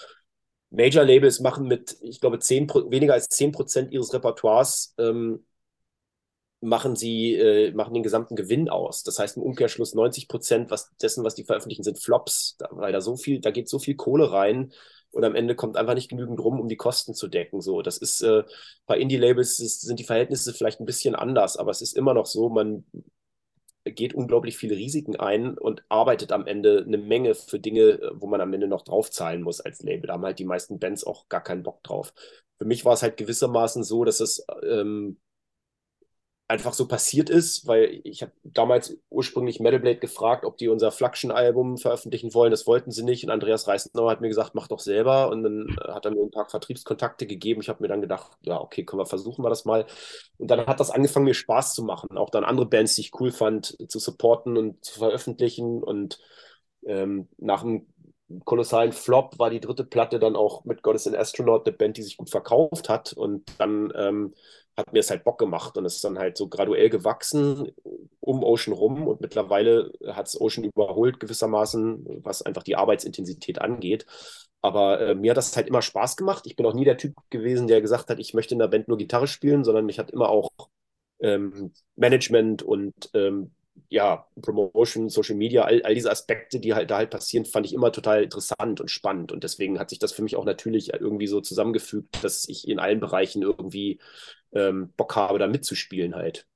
[0.71, 5.45] Major Labels machen mit, ich glaube, 10, weniger als 10 Prozent ihres Repertoires ähm,
[6.62, 9.03] machen sie, äh, machen den gesamten Gewinn aus.
[9.03, 12.93] Das heißt im Umkehrschluss 90 Prozent was, dessen, was die veröffentlichen, sind Flops, da, weil
[12.93, 14.73] da so viel, da geht so viel Kohle rein
[15.12, 17.61] und am Ende kommt einfach nicht genügend rum, um die Kosten zu decken.
[17.61, 18.44] So, das ist äh,
[18.86, 22.48] bei Indie-Labels sind die Verhältnisse vielleicht ein bisschen anders, aber es ist immer noch so,
[22.48, 22.84] man
[23.84, 28.40] geht unglaublich viele Risiken ein und arbeitet am Ende eine Menge für Dinge, wo man
[28.40, 30.08] am Ende noch draufzahlen muss als Label.
[30.08, 32.12] Da haben halt die meisten Bands auch gar keinen Bock drauf.
[32.58, 35.18] Für mich war es halt gewissermaßen so, dass es ähm,
[36.51, 40.90] einfach so passiert ist, weil ich habe damals ursprünglich Metal Blade gefragt, ob die unser
[40.90, 42.51] Flagschen-Album veröffentlichen wollen.
[42.51, 43.22] Das wollten sie nicht.
[43.22, 45.30] Und Andreas Reisnauer hat mir gesagt, mach doch selber.
[45.30, 47.61] Und dann hat er mir ein paar Vertriebskontakte gegeben.
[47.61, 49.86] Ich habe mir dann gedacht, ja, okay, können wir versuchen wir das mal.
[50.38, 52.18] Und dann hat das angefangen, mir Spaß zu machen.
[52.18, 55.84] Auch dann andere Bands, die ich cool fand, zu supporten und zu veröffentlichen.
[55.84, 56.18] Und
[56.84, 57.86] ähm, nach einem
[58.44, 62.03] kolossalen Flop war die dritte Platte dann auch mit Goddess and Astronaut, eine Band, die
[62.03, 63.12] sich gut verkauft hat.
[63.12, 64.34] Und dann ähm,
[64.77, 67.73] hat mir es halt Bock gemacht und es ist dann halt so graduell gewachsen
[68.21, 74.07] um Ocean rum und mittlerweile hat es Ocean überholt gewissermaßen, was einfach die Arbeitsintensität angeht.
[74.62, 76.45] Aber äh, mir hat das halt immer Spaß gemacht.
[76.47, 78.89] Ich bin auch nie der Typ gewesen, der gesagt hat, ich möchte in der Band
[78.89, 80.51] nur Gitarre spielen, sondern ich hatte immer auch
[81.21, 83.53] ähm, Management und ähm,
[83.89, 87.75] ja, Promotion, Social Media, all, all diese Aspekte, die halt da halt passieren, fand ich
[87.75, 89.33] immer total interessant und spannend.
[89.33, 92.79] Und deswegen hat sich das für mich auch natürlich irgendwie so zusammengefügt, dass ich in
[92.79, 93.99] allen Bereichen irgendwie
[94.53, 96.47] ähm, Bock habe, da mitzuspielen halt.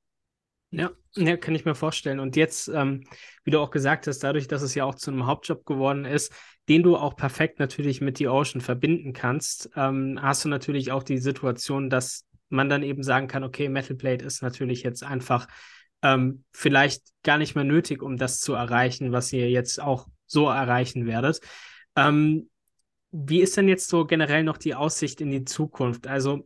[0.71, 2.19] Ja, ja, kann ich mir vorstellen.
[2.19, 3.05] Und jetzt, ähm,
[3.45, 6.33] wie du auch gesagt hast, dadurch, dass es ja auch zu einem Hauptjob geworden ist,
[6.69, 11.05] den du auch perfekt natürlich mit The Ocean verbinden kannst, ähm, hast du natürlich auch
[11.05, 15.47] die Situation, dass man dann eben sagen kann, okay, Metal Blade ist natürlich jetzt einfach
[16.05, 20.49] ähm, vielleicht gar nicht mehr nötig, um das zu erreichen, was ihr jetzt auch so
[20.49, 21.41] erreichen werdet.
[21.97, 22.51] Ähm,
[23.11, 26.07] wie ist denn jetzt so generell noch die Aussicht in die Zukunft?
[26.07, 26.45] Also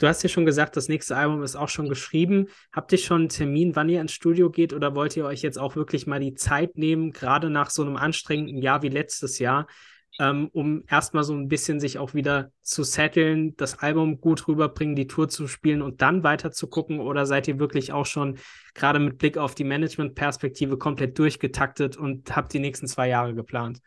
[0.00, 2.46] Du hast ja schon gesagt, das nächste Album ist auch schon geschrieben.
[2.72, 5.58] Habt ihr schon einen Termin, wann ihr ins Studio geht oder wollt ihr euch jetzt
[5.58, 9.66] auch wirklich mal die Zeit nehmen, gerade nach so einem anstrengenden Jahr wie letztes Jahr,
[10.20, 14.94] ähm, um erstmal so ein bisschen sich auch wieder zu setteln, das Album gut rüberbringen,
[14.94, 17.00] die Tour zu spielen und dann weiter zu gucken?
[17.00, 18.38] Oder seid ihr wirklich auch schon
[18.74, 23.80] gerade mit Blick auf die Management-Perspektive komplett durchgetaktet und habt die nächsten zwei Jahre geplant?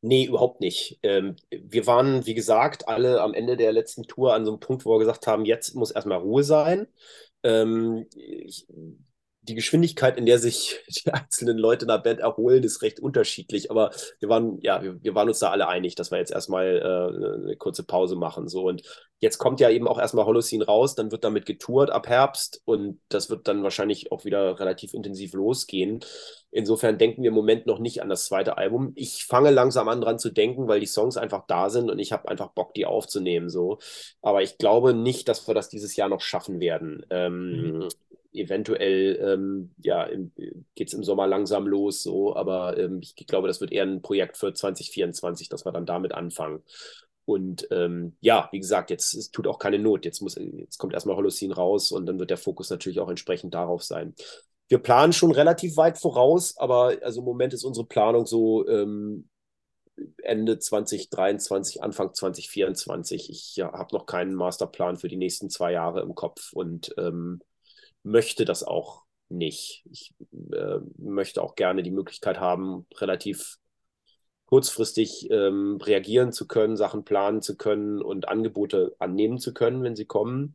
[0.00, 0.98] Nee, überhaupt nicht.
[1.04, 4.84] Ähm, wir waren, wie gesagt, alle am Ende der letzten Tour an so einem Punkt,
[4.84, 6.88] wo wir gesagt haben, jetzt muss erstmal Ruhe sein.
[7.44, 8.66] Ähm, ich,
[9.46, 13.70] die Geschwindigkeit, in der sich die einzelnen Leute in der Band erholen, ist recht unterschiedlich.
[13.70, 13.90] Aber
[14.20, 17.44] wir waren, ja, wir, wir waren uns da alle einig, dass wir jetzt erstmal äh,
[17.44, 18.48] eine kurze Pause machen.
[18.48, 18.64] So.
[18.64, 18.82] Und
[19.18, 23.00] jetzt kommt ja eben auch erstmal Holocene raus, dann wird damit getourt ab Herbst und
[23.08, 26.00] das wird dann wahrscheinlich auch wieder relativ intensiv losgehen.
[26.50, 28.92] Insofern denken wir im Moment noch nicht an das zweite Album.
[28.94, 32.12] Ich fange langsam an dran zu denken, weil die Songs einfach da sind und ich
[32.12, 33.48] habe einfach Bock, die aufzunehmen.
[33.50, 33.78] So.
[34.22, 37.04] Aber ich glaube nicht, dass wir das dieses Jahr noch schaffen werden.
[37.10, 37.88] Ähm, mhm
[38.36, 40.08] eventuell ähm, ja,
[40.74, 44.02] geht es im Sommer langsam los, so, aber ähm, ich glaube, das wird eher ein
[44.02, 46.62] Projekt für 2024, dass wir dann damit anfangen.
[47.26, 50.04] Und ähm, ja, wie gesagt, jetzt es tut auch keine Not.
[50.04, 53.52] Jetzt, muss, jetzt kommt erstmal Holocene raus und dann wird der Fokus natürlich auch entsprechend
[53.52, 54.14] darauf sein.
[54.68, 59.28] Wir planen schon relativ weit voraus, aber also im Moment ist unsere Planung so ähm,
[60.22, 63.30] Ende 2023, Anfang 2024.
[63.30, 67.40] Ich ja, habe noch keinen Masterplan für die nächsten zwei Jahre im Kopf und ähm,
[68.06, 69.84] möchte das auch nicht.
[69.90, 70.14] Ich
[70.52, 73.58] äh, möchte auch gerne die Möglichkeit haben, relativ
[74.46, 79.96] kurzfristig ähm, reagieren zu können, Sachen planen zu können und Angebote annehmen zu können, wenn
[79.96, 80.54] sie kommen.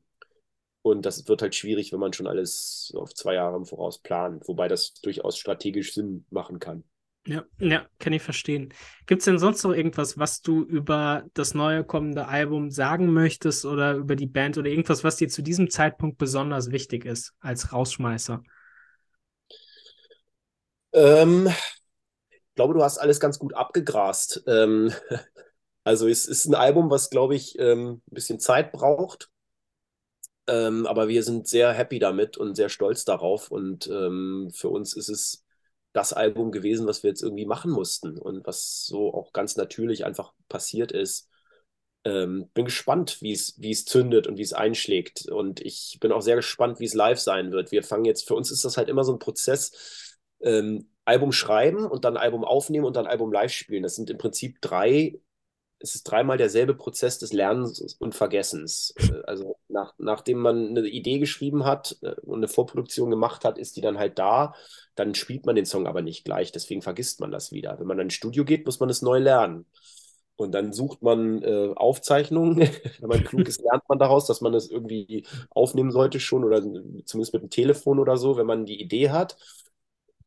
[0.82, 4.48] Und das wird halt schwierig, wenn man schon alles auf zwei Jahre im Voraus plant,
[4.48, 6.86] wobei das durchaus strategisch Sinn machen kann.
[7.24, 8.74] Ja, ja, kann ich verstehen.
[9.06, 13.64] Gibt es denn sonst noch irgendwas, was du über das neue kommende Album sagen möchtest
[13.66, 17.72] oder über die Band oder irgendwas, was dir zu diesem Zeitpunkt besonders wichtig ist als
[17.74, 18.42] Rausschmeißer?
[20.94, 24.44] Ähm, ich glaube, du hast alles ganz gut abgegrast.
[24.48, 24.92] Ähm,
[25.84, 29.30] also es ist ein Album, was, glaube ich, ähm, ein bisschen Zeit braucht.
[30.48, 33.52] Ähm, aber wir sind sehr happy damit und sehr stolz darauf.
[33.52, 35.44] Und ähm, für uns ist es
[35.94, 40.06] das Album gewesen, was wir jetzt irgendwie machen mussten und was so auch ganz natürlich
[40.06, 41.30] einfach passiert ist.
[42.04, 45.28] Ähm, bin gespannt, wie es zündet und wie es einschlägt.
[45.30, 47.72] Und ich bin auch sehr gespannt, wie es live sein wird.
[47.72, 51.86] Wir fangen jetzt, für uns ist das halt immer so ein Prozess, ähm, Album schreiben
[51.86, 53.84] und dann Album aufnehmen und dann Album live spielen.
[53.84, 55.20] Das sind im Prinzip drei
[55.82, 58.94] es ist dreimal derselbe Prozess des Lernens und Vergessens.
[58.98, 63.58] Äh, also nach, nachdem man eine Idee geschrieben hat äh, und eine Vorproduktion gemacht hat,
[63.58, 64.54] ist die dann halt da.
[64.96, 67.80] Dann spielt man den Song aber nicht gleich, deswegen vergisst man das wieder.
[67.80, 69.66] Wenn man dann ins Studio geht, muss man es neu lernen.
[70.36, 72.58] Und dann sucht man äh, Aufzeichnungen.
[73.00, 76.62] Wenn man klug ist, lernt man daraus, dass man es irgendwie aufnehmen sollte schon oder
[77.06, 79.38] zumindest mit dem Telefon oder so, wenn man die Idee hat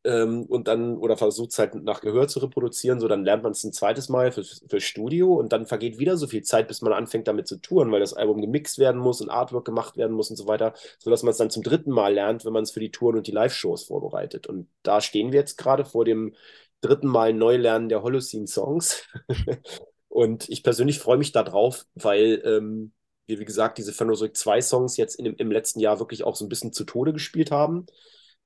[0.05, 3.53] ähm, und dann oder versucht es halt nach Gehör zu reproduzieren, so dann lernt man
[3.53, 6.83] es ein zweites Mal für, für Studio und dann vergeht wieder so viel Zeit, bis
[6.83, 10.15] man anfängt damit zu touren, weil das Album gemixt werden muss und Artwork gemacht werden
[10.15, 12.71] muss und so weiter, sodass man es dann zum dritten Mal lernt, wenn man es
[12.71, 14.47] für die Touren und die Live-Shows vorbereitet.
[14.47, 16.35] Und da stehen wir jetzt gerade vor dem
[16.83, 19.05] dritten Mal Neulernen der Holocene-Songs.
[20.09, 22.93] und ich persönlich freue mich darauf, weil ähm,
[23.27, 26.45] wir, wie gesagt, diese Phenosyk 2 Songs jetzt in, im letzten Jahr wirklich auch so
[26.45, 27.87] ein bisschen zu Tode gespielt haben.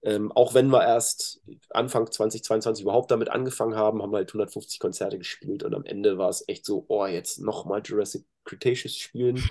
[0.03, 4.79] Ähm, auch wenn wir erst Anfang 2022 überhaupt damit angefangen haben, haben wir halt 150
[4.79, 9.43] Konzerte gespielt und am Ende war es echt so, oh, jetzt nochmal Jurassic Cretaceous spielen.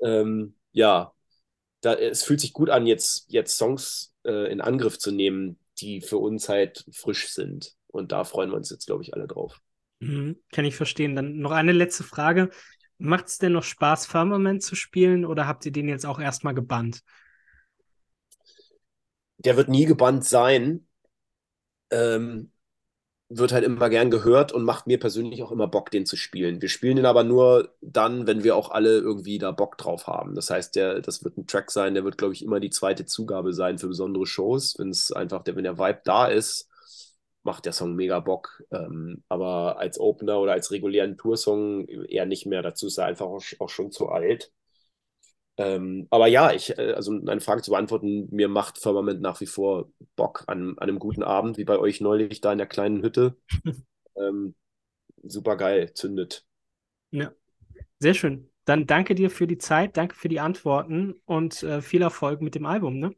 [0.00, 1.12] ähm, ja,
[1.80, 6.00] da, es fühlt sich gut an, jetzt, jetzt Songs äh, in Angriff zu nehmen, die
[6.00, 7.74] für uns halt frisch sind.
[7.88, 9.60] Und da freuen wir uns jetzt, glaube ich, alle drauf.
[10.00, 11.16] Mhm, kann ich verstehen.
[11.16, 12.50] Dann noch eine letzte Frage.
[12.98, 16.54] Macht es denn noch Spaß, Firmament zu spielen oder habt ihr den jetzt auch erstmal
[16.54, 17.02] gebannt?
[19.38, 20.86] Der wird nie gebannt sein.
[21.90, 22.52] Ähm,
[23.28, 26.62] wird halt immer gern gehört und macht mir persönlich auch immer Bock, den zu spielen.
[26.62, 30.34] Wir spielen den aber nur dann, wenn wir auch alle irgendwie da Bock drauf haben.
[30.36, 33.04] Das heißt, der, das wird ein Track sein, der wird, glaube ich, immer die zweite
[33.04, 34.78] Zugabe sein für besondere Shows.
[34.78, 36.68] Wenn es einfach, wenn der Vibe da ist,
[37.42, 38.62] macht der Song mega Bock.
[38.70, 42.62] Ähm, aber als Opener oder als regulären Toursong eher nicht mehr.
[42.62, 44.52] Dazu ist er einfach auch, auch schon zu alt.
[45.58, 49.46] Ähm, aber ja, ich, äh, also eine Frage zu beantworten, mir macht Firmament nach wie
[49.46, 53.02] vor Bock an, an einem guten Abend, wie bei euch neulich da in der kleinen
[53.02, 53.36] Hütte.
[54.16, 54.54] ähm,
[55.22, 56.44] super geil, zündet.
[57.10, 57.32] Ja,
[57.98, 58.50] sehr schön.
[58.66, 62.54] Dann danke dir für die Zeit, danke für die Antworten und äh, viel Erfolg mit
[62.54, 63.14] dem Album, ne?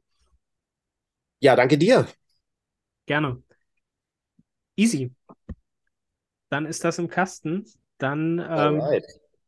[1.40, 2.06] Ja, danke dir.
[3.06, 3.42] Gerne.
[4.76, 5.12] Easy.
[6.50, 7.64] Dann ist das im Kasten.
[7.98, 8.82] Dann, ähm,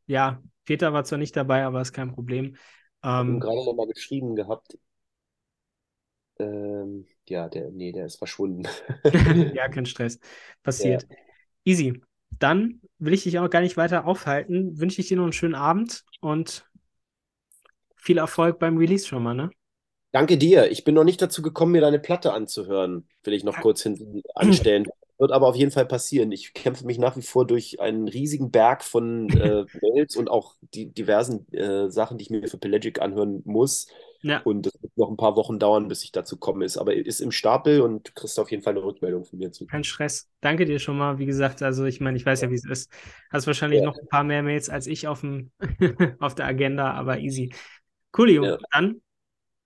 [0.07, 2.57] ja, Peter war zwar nicht dabei, aber ist kein Problem.
[3.03, 4.78] Ähm, gerade noch mal geschrieben gehabt.
[6.38, 8.66] Ähm, ja, der, nee, der ist verschwunden.
[9.55, 10.18] ja, kein Stress.
[10.62, 11.07] Passiert.
[11.09, 11.16] Ja.
[11.64, 12.01] Easy.
[12.38, 14.78] Dann will ich dich auch gar nicht weiter aufhalten.
[14.78, 16.66] Wünsche ich dir noch einen schönen Abend und
[17.96, 19.51] viel Erfolg beim Release schon mal, ne?
[20.12, 20.70] Danke dir.
[20.70, 23.07] Ich bin noch nicht dazu gekommen, mir deine Platte anzuhören.
[23.22, 24.86] Will ich noch kurz hinten anstellen.
[25.21, 26.33] Wird aber auf jeden Fall passieren.
[26.33, 30.55] Ich kämpfe mich nach wie vor durch einen riesigen Berg von äh, Mails und auch
[30.75, 33.87] die diversen äh, Sachen, die ich mir für Pelagic anhören muss.
[34.23, 34.41] Ja.
[34.45, 36.64] Und es wird noch ein paar Wochen dauern, bis ich dazu komme.
[36.64, 39.53] Ist, aber ist im Stapel und du kriegst auf jeden Fall eine Rückmeldung von mir
[39.53, 39.66] zu.
[39.66, 40.31] Kein Stress.
[40.41, 41.18] Danke dir schon mal.
[41.18, 42.91] Wie gesagt, also ich meine, ich weiß ja, ja wie es ist.
[43.31, 43.87] Hast wahrscheinlich ja.
[43.87, 45.51] noch ein paar mehr Mails als ich auf, dem
[46.18, 47.53] auf der Agenda, aber easy.
[48.12, 48.45] Coolio.
[48.45, 48.59] Ja.
[48.73, 49.03] Dann.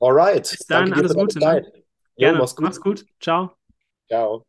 [0.01, 0.51] Alright.
[0.51, 1.39] Bis dann, Danke alles Gute.
[1.39, 1.73] Ne?
[2.17, 2.37] Gerne.
[2.37, 2.65] Jo, mach's gut.
[2.65, 3.07] Mach's gut.
[3.21, 3.53] Ciao.
[4.09, 4.45] Ciao.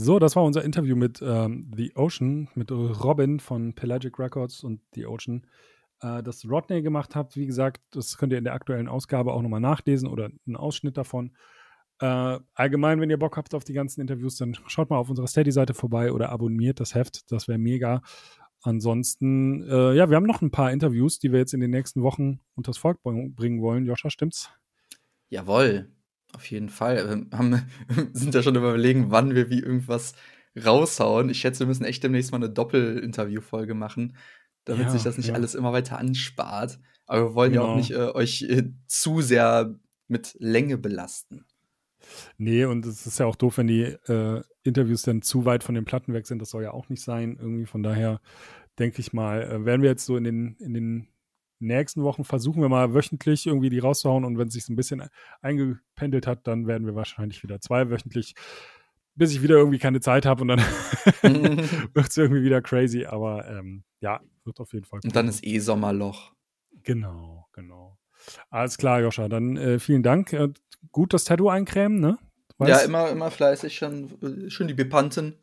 [0.00, 4.80] So, das war unser Interview mit ähm, The Ocean, mit Robin von Pelagic Records und
[4.94, 5.44] The Ocean.
[6.00, 9.42] Äh, das Rodney gemacht hat, wie gesagt, das könnt ihr in der aktuellen Ausgabe auch
[9.42, 11.32] nochmal nachlesen oder einen Ausschnitt davon.
[11.98, 15.26] Äh, allgemein, wenn ihr Bock habt auf die ganzen Interviews, dann schaut mal auf unserer
[15.26, 17.32] Steady-Seite vorbei oder abonniert das Heft.
[17.32, 18.02] Das wäre mega.
[18.62, 22.04] Ansonsten, äh, ja, wir haben noch ein paar Interviews, die wir jetzt in den nächsten
[22.04, 23.84] Wochen unters Volk bringen wollen.
[23.84, 24.48] Joscha, stimmt's?
[25.28, 25.90] Jawohl.
[26.34, 27.26] Auf jeden Fall.
[27.30, 27.62] Wir haben,
[28.12, 30.14] sind ja schon überlegen, wann wir wie irgendwas
[30.64, 31.30] raushauen.
[31.30, 34.16] Ich schätze, wir müssen echt demnächst mal eine Doppel-Interview-Folge machen,
[34.64, 35.34] damit ja, sich das nicht ja.
[35.34, 36.78] alles immer weiter anspart.
[37.06, 37.64] Aber wir wollen genau.
[37.64, 37.78] ja auch genau.
[37.78, 39.74] nicht äh, euch äh, zu sehr
[40.08, 41.44] mit Länge belasten.
[42.36, 45.74] Nee, und es ist ja auch doof, wenn die äh, Interviews dann zu weit von
[45.74, 46.40] den Platten weg sind.
[46.40, 47.36] Das soll ja auch nicht sein.
[47.40, 48.20] Irgendwie von daher
[48.78, 51.08] denke ich mal, äh, werden wir jetzt so in den, in den
[51.60, 54.76] nächsten Wochen versuchen wir mal wöchentlich irgendwie die rauszuhauen und wenn es sich so ein
[54.76, 55.02] bisschen
[55.42, 58.34] eingependelt hat, dann werden wir wahrscheinlich wieder zwei wöchentlich,
[59.14, 60.58] bis ich wieder irgendwie keine Zeit habe und dann
[61.94, 63.04] wird es irgendwie wieder crazy.
[63.04, 65.00] Aber ähm, ja, wird auf jeden Fall.
[65.02, 65.08] Cool.
[65.08, 66.32] Und dann ist eh Sommerloch.
[66.84, 67.98] Genau, genau.
[68.50, 69.28] Alles klar, Joscha.
[69.28, 70.32] Dann äh, vielen Dank.
[70.32, 70.48] Äh,
[70.92, 72.18] gut das Tattoo eincremen, ne?
[72.58, 72.70] Weißt?
[72.70, 75.38] Ja, immer, immer fleißig, schon, äh, schon die Bepanten.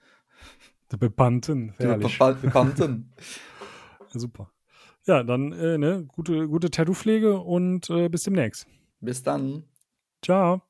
[0.92, 2.18] Die Bepanten, herrlich.
[2.18, 3.14] Die Bepanten.
[4.10, 4.52] Super.
[5.08, 8.68] Ja, dann äh, ne, gute, gute Tattoo-Pflege und äh, bis demnächst.
[9.00, 9.64] Bis dann.
[10.24, 10.62] Ciao.